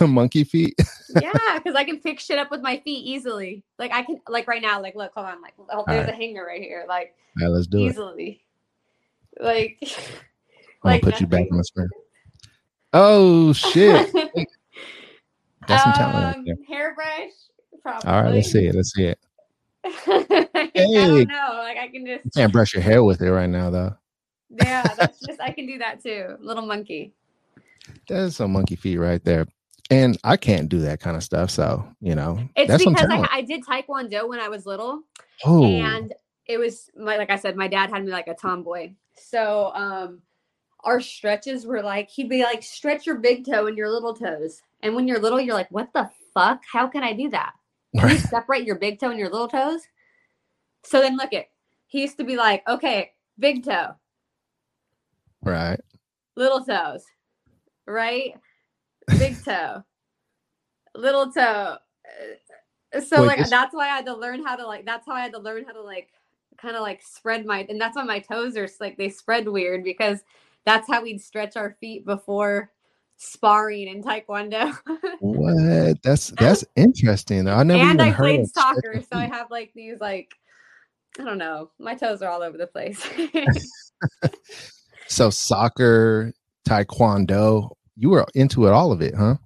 [0.08, 0.74] monkey feet.
[1.20, 3.64] yeah, because I can pick shit up with my feet easily.
[3.78, 6.08] Like I can, like right now, like look, hold on, like oh, there's Alright.
[6.08, 7.90] a hanger right here, like All right, let's do it.
[7.90, 8.44] easily.
[9.40, 9.82] Like,
[10.84, 11.88] I'm gonna like put you back on the screen.
[12.92, 14.12] Oh shit.
[15.68, 16.56] That's some talent right um, there.
[16.68, 17.30] hairbrush.
[17.82, 18.10] Probably.
[18.10, 18.74] All right, let's see it.
[18.74, 19.18] Let's see it.
[19.84, 21.50] I don't know.
[21.58, 23.94] Like I can just You can't brush your hair with it right now though.
[24.50, 26.36] yeah, that's just I can do that too.
[26.40, 27.12] Little monkey.
[28.08, 29.46] That's some monkey feet right there.
[29.90, 31.50] And I can't do that kind of stuff.
[31.50, 33.28] So, you know, It's because I.
[33.30, 35.02] I did taekwondo when I was little,
[35.44, 36.14] oh, and
[36.46, 38.92] it was my like I said, my dad had me like a tomboy.
[39.14, 40.22] So um
[40.84, 44.62] our stretches were like he'd be like stretch your big toe and your little toes.
[44.82, 46.62] And when you're little, you're like, what the fuck?
[46.70, 47.52] How can I do that?
[47.96, 49.82] Can you separate your big toe and your little toes?
[50.84, 51.46] So then look at
[51.86, 53.94] he used to be like, okay, big toe,
[55.42, 55.80] right.
[56.36, 57.04] little toes,
[57.86, 58.34] right?
[59.18, 59.82] Big toe,
[60.94, 61.76] little toe.
[62.94, 65.06] Uh, So Wait, like this- that's why I had to learn how to like that's
[65.06, 66.08] how I had to learn how to like
[66.58, 69.82] kind of like spread my and that's why my toes are like they spread weird
[69.82, 70.22] because
[70.64, 72.70] that's how we'd stretch our feet before
[73.16, 74.76] sparring in taekwondo.
[75.20, 76.02] What?
[76.02, 77.46] That's that's interesting.
[77.48, 80.32] I never and even I heard played soccer, so I have like these like
[81.20, 83.06] I don't know, my toes are all over the place.
[85.08, 86.32] So soccer,
[86.66, 89.36] taekwondo, you were into it all of it, huh?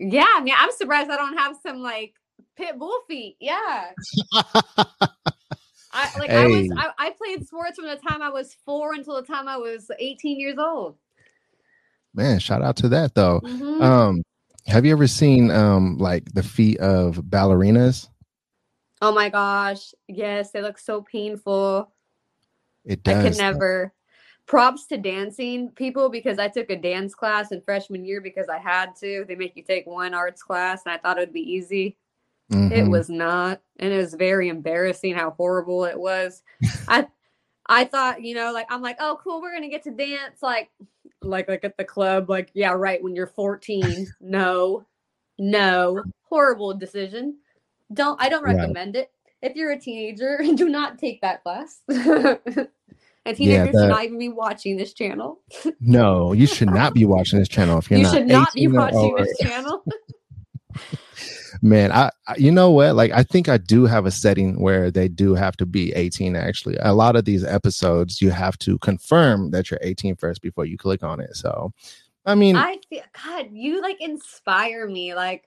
[0.00, 2.14] yeah, I mean, I'm surprised I don't have some like
[2.56, 3.36] pit bull feet.
[3.40, 3.92] Yeah.
[5.92, 9.16] I like I was I, I played sports from the time I was four until
[9.16, 10.96] the time I was 18 years old.
[12.14, 13.40] Man, shout out to that though.
[13.40, 13.80] Mhm.
[13.82, 14.22] Um,
[14.66, 18.08] have you ever seen um like the feet of ballerinas?
[19.02, 19.92] oh my gosh.
[20.08, 21.92] Yes, they look so painful.
[22.84, 23.16] It does.
[23.16, 23.92] I could never.
[24.46, 28.58] Props to dancing people because I took a dance class in freshman year because I
[28.58, 29.24] had to.
[29.26, 31.96] They make you take one arts class and I thought it would be easy.
[32.52, 32.90] It Mhm.
[32.90, 36.42] was not, and it was very embarrassing how horrible it was.
[36.88, 37.06] I
[37.66, 40.70] I thought, you know, like I'm like, oh cool, we're gonna get to dance like
[41.22, 44.06] like like at the club, like, yeah, right, when you're 14.
[44.20, 44.84] no,
[45.38, 47.36] no, horrible decision.
[47.94, 48.56] Don't I don't Right.
[48.56, 49.10] recommend it.
[49.40, 51.80] If you're a teenager, do not take that class.
[51.88, 55.40] and teenagers that- should not even be watching this channel.
[55.80, 58.12] No, you should not be watching this channel if you're you not.
[58.14, 59.82] should not be watching this channel.
[61.62, 62.96] Man, I, I you know what?
[62.96, 66.36] Like I think I do have a setting where they do have to be 18
[66.36, 66.76] actually.
[66.80, 70.76] A lot of these episodes you have to confirm that you're 18 first before you
[70.78, 71.36] click on it.
[71.36, 71.72] So,
[72.26, 75.14] I mean, I feel God, you like inspire me.
[75.14, 75.44] Like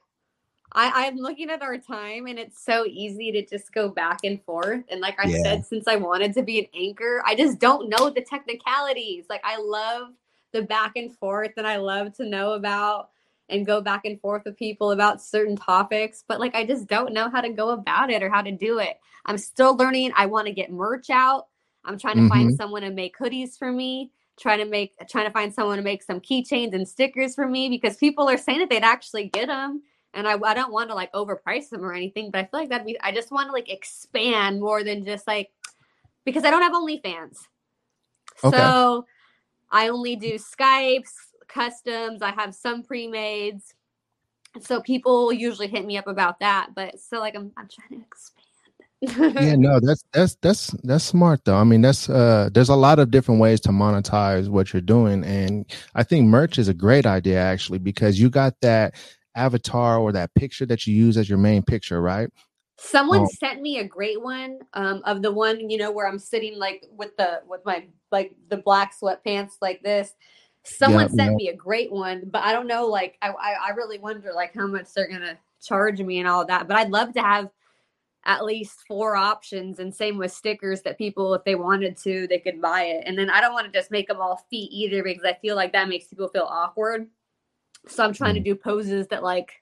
[0.73, 4.41] I, I'm looking at our time and it's so easy to just go back and
[4.43, 4.83] forth.
[4.89, 5.43] And like I Yeah.
[5.43, 9.25] said, since I wanted to be an anchor, I just don't know the technicalities.
[9.29, 10.09] Like I love
[10.53, 13.09] the back and forth and I love to know about
[13.49, 17.13] and go back and forth with people about certain topics, but like I just don't
[17.13, 18.99] know how to go about it or how to do it.
[19.25, 20.11] I'm still learning.
[20.15, 21.47] I want to get merch out.
[21.83, 22.55] I'm trying to find mm-hmm.
[22.55, 26.03] someone to make hoodies for me trying to make trying to find someone to make
[26.03, 29.81] some keychains and stickers for me because people are saying that they'd actually get them
[30.13, 32.69] and I, I don't want to like overprice them or anything but i feel like
[32.69, 35.51] that'd be i just want to like expand more than just like
[36.25, 37.37] because i don't have onlyfans
[38.43, 38.57] Okay.
[38.57, 39.05] so
[39.71, 41.13] i only do skypes
[41.47, 43.73] customs i have some pre-mades
[44.61, 48.05] so people usually hit me up about that but so like i'm, I'm trying to
[48.05, 48.45] expand
[49.39, 51.57] yeah, no, that's that's that's that's smart though.
[51.57, 55.23] I mean, that's uh there's a lot of different ways to monetize what you're doing
[55.23, 58.95] and I think merch is a great idea actually because you got that
[59.35, 62.29] avatar or that picture that you use as your main picture, right?
[62.77, 63.29] Someone Oh.
[63.39, 66.85] sent me a great one um, of the one you know where I'm sitting like
[66.91, 70.13] with the with my like the black sweatpants like this.
[70.65, 71.37] Someone Yep, sent yep.
[71.37, 72.87] me a great one, but I don't know.
[72.87, 76.45] Like I, I I really wonder like how much they're gonna charge me and all
[76.45, 76.67] that.
[76.67, 77.49] But I'd love to have
[78.25, 82.39] at least four options and same with stickers that people if they wanted to they
[82.39, 85.03] could buy it and then i don't want to just make them all feet either
[85.03, 87.07] because i feel like that makes people feel awkward
[87.87, 88.37] so i'm trying mm.
[88.37, 89.61] to do poses that like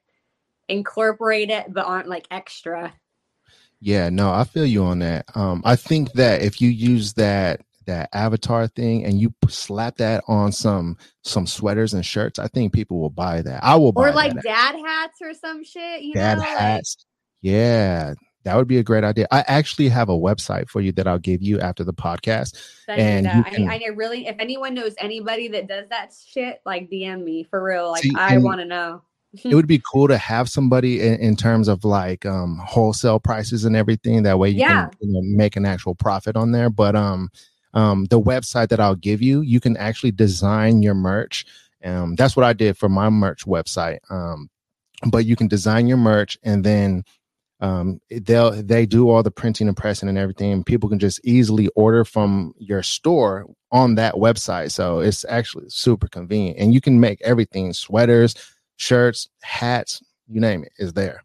[0.70, 2.93] incorporate it but aren't like extra
[3.82, 7.62] yeah no i feel you on that um i think that if you use that
[7.86, 12.74] that avatar thing and you slap that on some some sweaters and shirts i think
[12.74, 16.14] people will buy that i will buy or like dad hats or some shit you
[16.14, 17.06] dad know hats like,
[17.42, 18.14] yeah
[18.44, 19.28] that would be a great idea.
[19.32, 22.60] I actually have a website for you that I'll give you after the podcast.
[22.88, 27.24] and can, I, I, really, if anyone knows anybody that does that shit, like DM
[27.24, 27.92] me for real.
[27.92, 29.02] Like see, I want to know.
[29.34, 33.64] it would be cool to have somebody in, in, terms of like um wholesale prices
[33.64, 34.24] and everything.
[34.24, 34.88] That way you yeah.
[34.88, 36.70] can you know, make an actual profit on there.
[36.70, 37.30] But um
[37.74, 41.45] um the website that I'll give you, you can actually design your merch.
[41.84, 43.99] Um that's what I did for my merch website.
[44.09, 44.49] Um
[45.07, 47.03] but you can design your merch and then
[47.63, 50.65] um, they'll they do all the printing and pressing and everything.
[50.65, 54.71] People can just easily order from your store on that website.
[54.71, 56.59] So it's actually super convenient.
[56.59, 58.36] And you can make everything sweaters
[58.76, 61.24] shirts hats you name it is there.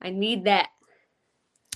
[0.00, 0.68] I need that.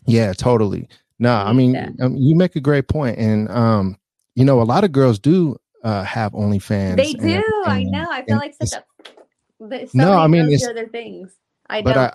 [0.06, 0.88] Yeah totally.
[1.18, 3.18] No I mean um, you make a great point.
[3.18, 3.96] And um
[4.36, 7.82] you know a lot of girls do uh have onlyfans they do and, and, i
[7.82, 8.84] know i feel like such a
[9.60, 11.34] so no i mean it's other things
[11.68, 12.12] i don't I,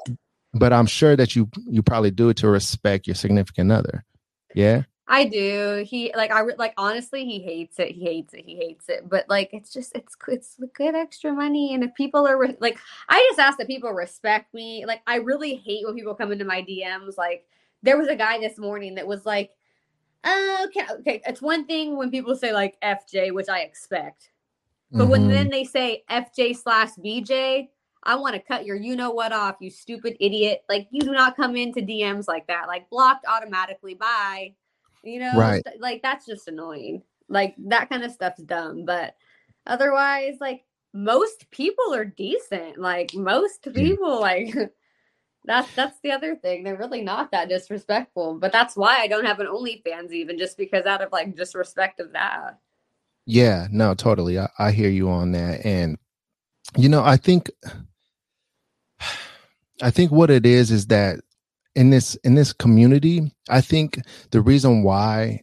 [0.53, 4.03] but I'm sure that you you probably do it to respect your significant other.
[4.53, 4.83] Yeah.
[5.07, 5.83] I do.
[5.85, 7.91] He like I like honestly he hates it.
[7.91, 8.45] He hates it.
[8.45, 9.09] He hates it.
[9.09, 12.77] But like it's just it's it's good extra money and if people are re- like
[13.09, 14.85] I just ask that people respect me.
[14.85, 17.45] Like I really hate when people come into my DMs like
[17.83, 19.51] there was a guy this morning that was like
[20.23, 24.31] uh, okay okay it's one thing when people say like FJ which I expect.
[24.91, 25.11] But mm-hmm.
[25.11, 27.69] when then they say FJ slash BJ,
[28.03, 30.63] I want to cut your you know what off, you stupid idiot.
[30.67, 32.67] Like you do not come into DMs like that.
[32.67, 34.53] Like blocked automatically by
[35.03, 35.63] you know, right.
[35.79, 37.03] like that's just annoying.
[37.29, 39.15] Like that kind of stuff's dumb, but
[39.65, 40.63] otherwise like
[40.93, 42.77] most people are decent.
[42.77, 44.53] Like most people like
[45.45, 46.63] that's that's the other thing.
[46.63, 48.35] They're really not that disrespectful.
[48.35, 51.99] But that's why I don't have an OnlyFans even just because out of like disrespect
[51.99, 52.59] of that.
[53.25, 54.39] Yeah, no, totally.
[54.39, 55.65] I, I hear you on that.
[55.65, 55.97] And
[56.77, 57.49] you know, I think
[59.81, 61.19] I think what it is is that
[61.75, 63.99] in this in this community, I think
[64.31, 65.41] the reason why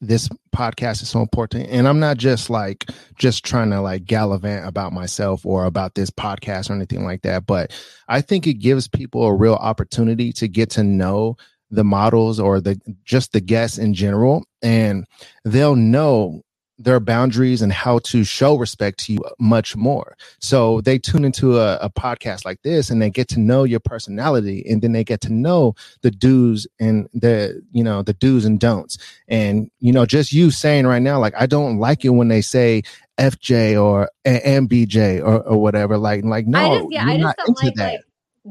[0.00, 4.66] this podcast is so important and i'm not just like just trying to like gallivant
[4.66, 7.72] about myself or about this podcast or anything like that but
[8.08, 11.36] i think it gives people a real opportunity to get to know
[11.70, 15.04] the models or the just the guests in general and
[15.44, 16.42] they'll know
[16.82, 20.16] their boundaries and how to show respect to you much more.
[20.40, 23.80] So they tune into a, a, podcast like this and they get to know your
[23.80, 28.44] personality and then they get to know the do's and the, you know, the do's
[28.44, 28.98] and don'ts.
[29.28, 32.40] And, you know, just you saying right now, like, I don't like it when they
[32.40, 32.82] say
[33.18, 35.98] FJ or MBJ or, or whatever.
[35.98, 37.92] Like, like, no, I just, yeah, I just don't like, that.
[37.92, 38.00] like,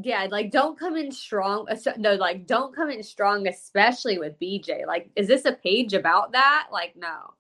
[0.03, 1.67] yeah, like don't come in strong.
[1.69, 4.86] Uh, no, like don't come in strong, especially with BJ.
[4.88, 6.67] Like, is this a page about that?
[6.71, 7.34] Like, no.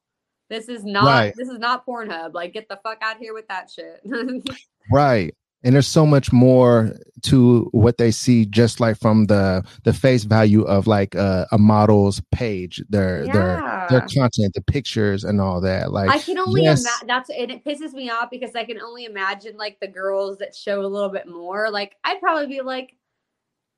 [0.51, 1.33] This is not right.
[1.37, 2.33] this is not Pornhub.
[2.33, 4.01] Like get the fuck out here with that shit.
[4.91, 5.33] right.
[5.63, 6.91] And there's so much more
[7.21, 11.57] to what they see just like from the the face value of like uh, a
[11.57, 13.31] model's page, their yeah.
[13.31, 15.93] their their content, the pictures and all that.
[15.93, 16.81] Like I can only yes.
[16.81, 20.39] imagine that's and it pisses me off because I can only imagine like the girls
[20.39, 21.71] that show a little bit more.
[21.71, 22.97] Like I'd probably be like,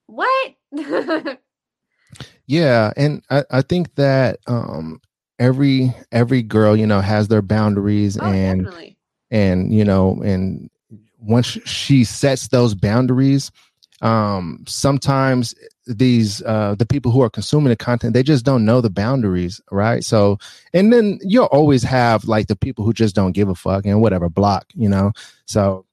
[0.07, 0.53] what?
[2.47, 4.99] yeah, and I, I think that um
[5.43, 8.97] every every girl you know has their boundaries oh, and definitely.
[9.29, 10.69] and you know and
[11.19, 13.51] once she sets those boundaries
[14.01, 15.53] um sometimes
[15.85, 19.59] these uh the people who are consuming the content they just don't know the boundaries
[19.69, 20.37] right so
[20.73, 24.01] and then you'll always have like the people who just don't give a fuck and
[24.01, 25.11] whatever block you know
[25.45, 25.85] so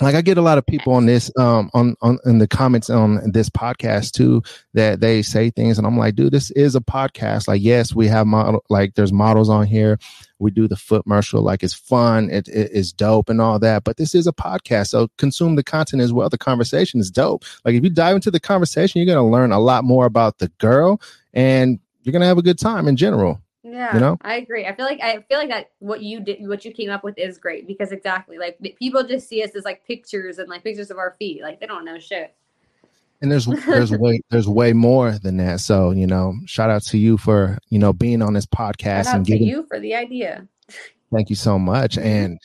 [0.00, 2.88] like I get a lot of people on this um on on in the comments
[2.88, 6.80] on this podcast too that they say things and I'm like dude this is a
[6.80, 7.46] podcast.
[7.46, 9.98] Like yes we have model like there's models on here.
[10.38, 13.84] We do the foot commercial like it's fun it, it is dope and all that
[13.84, 16.28] but this is a podcast so consume the content as well.
[16.30, 17.44] The conversation is dope.
[17.64, 20.38] Like if you dive into the conversation you're going to learn a lot more about
[20.38, 21.00] the girl
[21.34, 23.40] and you're going to have a good time in general
[23.72, 24.66] yeah, you know, I agree.
[24.66, 27.16] I feel like I feel like that what you did, what you came up with,
[27.16, 30.90] is great because exactly like people just see us as like pictures and like pictures
[30.90, 32.34] of our feet, like they don't know shit.
[33.22, 35.60] And there's there's way there's way more than that.
[35.60, 39.24] So you know, shout out to you for you know being on this podcast and
[39.24, 40.46] giving you for the idea.
[41.10, 41.96] Thank you so much.
[41.96, 42.06] Mm-hmm.
[42.06, 42.38] And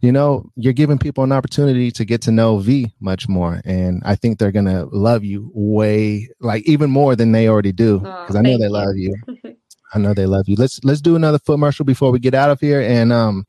[0.00, 3.60] you know, you're giving people an opportunity to get to know V much more.
[3.64, 7.72] And I think they're going to love you way, like even more than they already
[7.72, 7.98] do.
[7.98, 8.70] Because oh, I know they you.
[8.70, 9.56] love you.
[9.94, 10.56] I know they love you.
[10.56, 12.80] Let's, let's do another foot marshal before we get out of here.
[12.80, 13.46] And, um,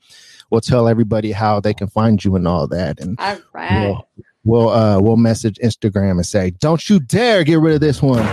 [0.50, 3.00] we'll tell everybody how they can find you and all that.
[3.00, 3.86] And all right.
[3.86, 4.08] We'll,
[4.44, 8.26] we'll, uh, we'll message Instagram and say, don't you dare get rid of this one.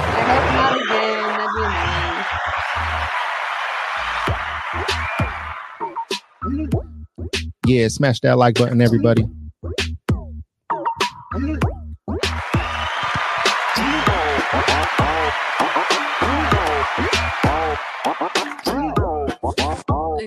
[7.66, 9.26] Yeah, smash that like button, everybody.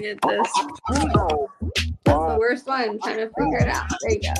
[0.09, 0.51] At this.
[0.89, 1.05] That's
[2.03, 2.81] the worst one.
[2.81, 3.85] I'm trying to figure it out.
[4.01, 4.33] There you go.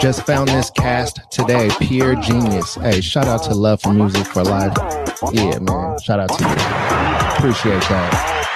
[0.00, 1.68] Just found this cast today.
[1.78, 2.76] Pure genius.
[2.76, 4.72] Hey, shout out to Love for Music for Life.
[5.32, 5.98] Yeah, man.
[5.98, 6.50] Shout out to you.
[7.36, 8.55] Appreciate that.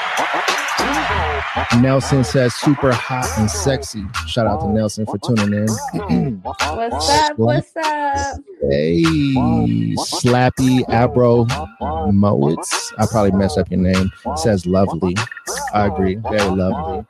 [1.79, 4.05] Nelson says super hot and sexy.
[4.27, 6.37] Shout out to Nelson for tuning in.
[6.43, 7.39] what's up?
[7.39, 8.39] What's up?
[8.68, 9.03] Hey,
[9.97, 11.45] Slappy Abro
[12.11, 12.93] Mowitz.
[12.99, 14.11] I probably messed up your name.
[14.37, 15.16] Says lovely.
[15.73, 16.16] I agree.
[16.16, 17.07] Very lovely.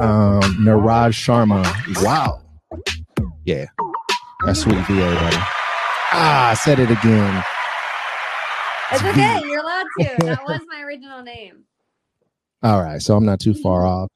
[0.00, 1.64] Um, Naraj Sharma.
[2.02, 2.40] Wow.
[3.44, 3.66] Yeah.
[4.44, 5.36] That's sweet V, everybody.
[6.10, 7.44] Ah, I said it again.
[8.90, 9.40] It's okay.
[9.44, 10.16] You're allowed to.
[10.24, 11.64] That was my original name.
[12.62, 13.00] All right.
[13.00, 14.04] So I'm not too far mm-hmm.
[14.04, 14.10] off.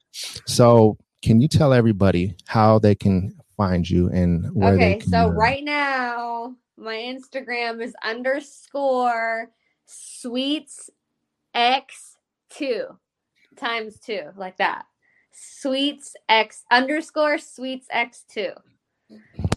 [0.45, 5.09] So can you tell everybody how they can find you and where okay, they can
[5.09, 9.49] so right now my Instagram is underscore
[9.85, 10.89] sweets
[11.53, 12.17] x
[12.49, 12.85] two
[13.55, 14.85] times two like that.
[15.31, 18.51] Sweets x underscore sweets x two.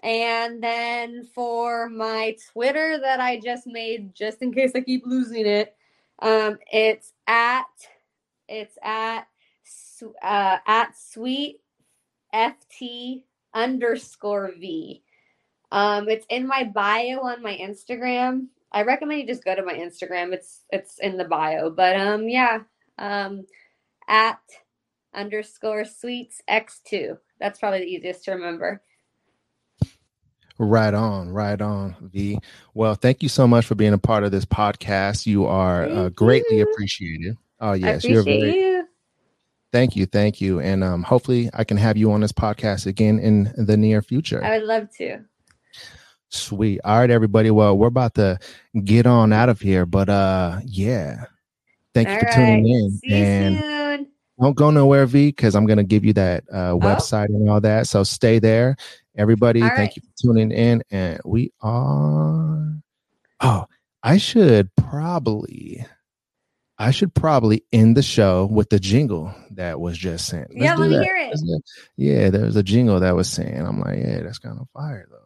[0.02, 5.46] And then for my Twitter that I just made, just in case I keep losing
[5.46, 5.74] it,
[6.20, 7.64] um, it's at
[8.48, 9.26] it's at
[10.22, 11.60] uh, at sweet
[12.34, 13.22] ft
[13.54, 15.02] underscore v.
[15.72, 18.46] Um, it's in my bio on my Instagram.
[18.72, 20.32] I recommend you just go to my Instagram.
[20.32, 21.70] It's it's in the bio.
[21.70, 22.60] But um, yeah,
[22.98, 23.46] um,
[24.08, 24.40] at
[25.14, 27.18] underscore sweets x two.
[27.40, 28.82] That's probably the easiest to remember.
[30.58, 32.38] Right on, right on, V.
[32.72, 35.26] Well, thank you so much for being a part of this podcast.
[35.26, 37.36] You are uh, greatly appreciated.
[37.60, 38.54] Oh yes, you're very.
[38.54, 38.88] You.
[39.72, 43.18] Thank you, thank you, and um, hopefully I can have you on this podcast again
[43.18, 44.42] in the near future.
[44.42, 45.20] I would love to.
[46.28, 46.80] Sweet.
[46.84, 47.50] All right, everybody.
[47.50, 48.38] Well, we're about to
[48.84, 51.24] get on out of here, but uh, yeah.
[51.94, 52.34] Thank All you for right.
[52.34, 52.90] tuning in.
[52.98, 54.08] See and soon.
[54.40, 56.80] don't go nowhere, V, because I'm gonna give you that uh, oh.
[56.80, 57.86] website and all that.
[57.86, 58.76] So stay there
[59.18, 59.96] Everybody, All thank right.
[59.96, 60.82] you for tuning in.
[60.90, 62.76] And we are.
[63.40, 63.64] Oh,
[64.02, 65.84] I should probably.
[66.78, 70.50] I should probably end the show with the jingle that was just sent.
[70.50, 71.04] Let's yeah, let me that.
[71.04, 71.62] hear it.
[71.96, 73.66] Yeah, there was a jingle that was saying.
[73.66, 75.22] I'm like, yeah, that's kind of fire though.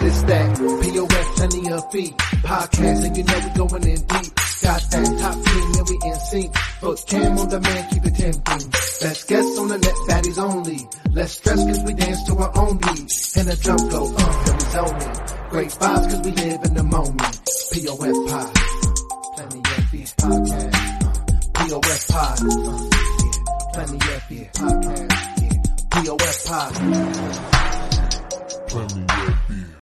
[0.00, 2.16] It's that POF, plenty of feet.
[2.16, 4.45] Podcast, and you know we're going in deep.
[4.62, 6.54] Got that top team and we in sync.
[6.80, 8.70] Put cam on the man, keep it tempting.
[8.70, 10.88] Best guests on the net, baddies only.
[11.12, 13.36] Less stress cause we dance to our own beat.
[13.36, 15.14] And the drum go, uh, then we zoning.
[15.50, 17.40] Great vibes cause we live in the moment.
[17.72, 18.54] POF pod.
[19.36, 20.74] Plenty of feet podcast.
[21.52, 22.38] POF pod.
[23.74, 25.12] Plenty of feet podcast.
[25.90, 26.72] POF pod.
[28.68, 29.35] Plenty of.